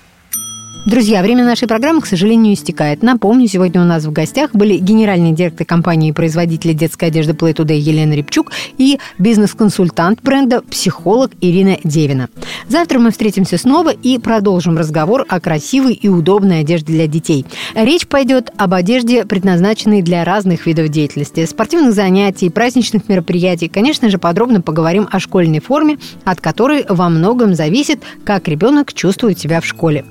Друзья, 0.86 1.24
время 1.24 1.46
нашей 1.46 1.66
программы, 1.66 2.02
к 2.02 2.06
сожалению, 2.06 2.54
истекает. 2.54 3.04
Напомню, 3.04 3.48
сегодня 3.48 3.82
у 3.82 3.86
нас 3.86 4.04
в 4.04 4.12
гостях 4.12 4.52
были 4.52 4.76
генеральный 4.76 5.32
директор 5.32 5.66
компании 5.66 6.12
производителя 6.12 6.74
детской 6.74 7.06
одежды 7.06 7.32
Play 7.32 7.56
Today 7.56 7.78
Елена 7.78 8.12
Рябчук 8.12 8.52
и 8.78 9.00
бизнес-консультант 9.18 10.22
бренда, 10.22 10.62
психолог 10.62 11.32
Ирина 11.40 11.78
Девина. 11.86 12.28
Завтра 12.68 13.00
мы 13.00 13.12
встретимся 13.12 13.58
снова 13.58 13.92
и 13.92 14.18
продолжим 14.18 14.78
разговор 14.78 15.26
о 15.30 15.40
красивой 15.40 15.94
и 15.94 16.10
удобной 16.10 16.60
одежде 16.60 16.92
для 16.92 17.08
детей. 17.08 17.46
Речь 17.76 18.06
пойдет 18.06 18.52
об 18.58 18.74
одежде, 18.74 19.24
предназначенной 19.24 20.02
для 20.02 20.26
разных 20.26 20.66
видов 20.66 20.90
деятельности, 20.90 21.46
спортивных 21.46 21.94
занятий, 21.94 22.50
праздничных 22.50 23.08
мероприятий. 23.08 23.70
Конечно 23.70 24.10
же, 24.10 24.18
подробно 24.18 24.60
поговорим 24.60 25.08
о 25.10 25.22
школьной 25.22 25.62
форме, 25.62 25.98
от 26.26 26.42
которой 26.42 26.86
во 26.90 27.08
многом 27.08 27.56
зависит, 27.56 28.02
как 28.26 28.50
ребенок 28.50 28.94
чувствует 28.94 29.40
себя 29.40 29.62
в 29.62 29.66
школе. 29.66 30.04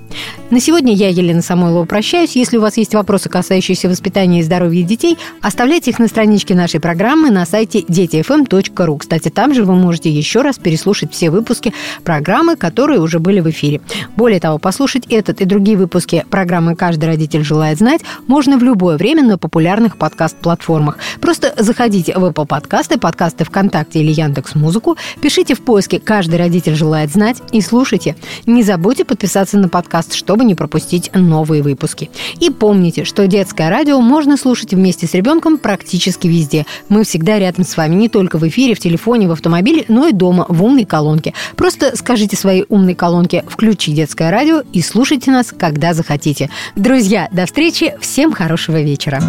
На 0.51 0.62
сегодня 0.63 0.95
я, 0.95 1.09
Елена 1.09 1.43
Самойлова, 1.43 1.85
прощаюсь. 1.85 2.37
Если 2.37 2.57
у 2.57 2.61
вас 2.61 2.77
есть 2.77 2.95
вопросы, 2.95 3.29
касающиеся 3.29 3.89
воспитания 3.89 4.41
и 4.41 4.43
здоровья 4.43 4.85
детей, 4.85 5.19
оставляйте 5.41 5.91
их 5.91 5.99
на 5.99 6.07
страничке 6.07 6.55
нашей 6.55 6.79
программы 6.79 7.31
на 7.31 7.45
сайте 7.45 7.85
детифм.ру. 7.89 8.97
Кстати, 8.97 9.29
там 9.29 9.55
же 9.55 9.65
вы 9.65 9.75
можете 9.75 10.09
еще 10.09 10.43
раз 10.43 10.59
переслушать 10.59 11.13
все 11.13 11.31
выпуски 11.31 11.75
программы, 12.05 12.57
которые 12.57 13.01
уже 13.01 13.19
были 13.19 13.41
в 13.41 13.51
эфире. 13.51 13.81
Более 14.17 14.39
того, 14.39 14.59
послушать 14.59 15.07
этот 15.09 15.41
и 15.41 15.45
другие 15.45 15.77
выпуски 15.77 16.25
программы 16.31 16.77
«Каждый 16.77 17.07
родитель 17.07 17.43
желает 17.43 17.79
знать» 17.79 18.03
можно 18.29 18.57
в 18.57 18.63
любое 18.63 18.97
время 18.97 19.25
на 19.25 19.39
популярных 19.39 19.97
подкаст-платформах. 19.97 20.99
Просто 21.21 21.55
заходите 21.59 22.17
в 22.17 22.25
Apple 22.25 22.47
подкасты, 22.47 22.99
подкасты 22.99 23.45
ВКонтакте 23.45 24.01
или 24.01 24.13
Яндекс 24.13 24.55
Музыку, 24.55 24.97
пишите 25.21 25.55
в 25.55 25.63
поиске 25.63 25.99
«Каждый 25.99 26.37
родитель 26.37 26.77
желает 26.77 27.11
знать» 27.11 27.43
и 27.51 27.61
слушайте. 27.61 28.15
Не 28.47 28.63
забудьте 28.63 29.05
подписаться 29.05 29.59
на 29.59 29.69
подкаст, 29.69 30.15
чтобы 30.15 30.45
не 30.45 30.52
не 30.53 30.55
пропустить 30.55 31.11
новые 31.15 31.63
выпуски. 31.63 32.11
И 32.39 32.51
помните, 32.51 33.05
что 33.05 33.27
детское 33.27 33.71
радио 33.71 34.01
можно 34.01 34.37
слушать 34.37 34.75
вместе 34.75 35.07
с 35.07 35.15
ребенком 35.15 35.57
практически 35.57 36.29
везде. 36.29 36.67
Мы 36.91 37.05
всегда 37.05 37.39
рядом 37.39 37.65
с 37.65 37.77
вами, 37.77 37.95
не 37.95 38.11
только 38.11 38.37
в 38.39 38.47
эфире, 38.49 38.75
в 38.75 38.79
телефоне, 38.79 39.29
в 39.29 39.33
автомобиле, 39.33 39.87
но 39.89 40.09
и 40.09 40.13
дома, 40.13 40.45
в 40.49 40.63
умной 40.63 40.85
колонке. 40.85 41.33
Просто 41.57 41.97
скажите 41.97 42.37
своей 42.37 42.67
умной 42.69 42.95
колонке 42.95 43.45
«Включи 43.49 43.93
детское 43.93 44.31
радио» 44.31 44.63
и 44.73 44.83
слушайте 44.83 45.31
нас, 45.31 45.55
когда 45.57 45.95
захотите. 45.95 46.51
Друзья, 46.77 47.29
до 47.33 47.47
встречи, 47.47 47.95
всем 48.01 48.33
хорошего 48.33 48.83
вечера. 48.83 49.23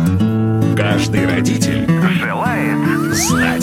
Каждый 0.75 1.25
родитель 1.25 1.87
желает 2.19 3.13
знать. 3.13 3.62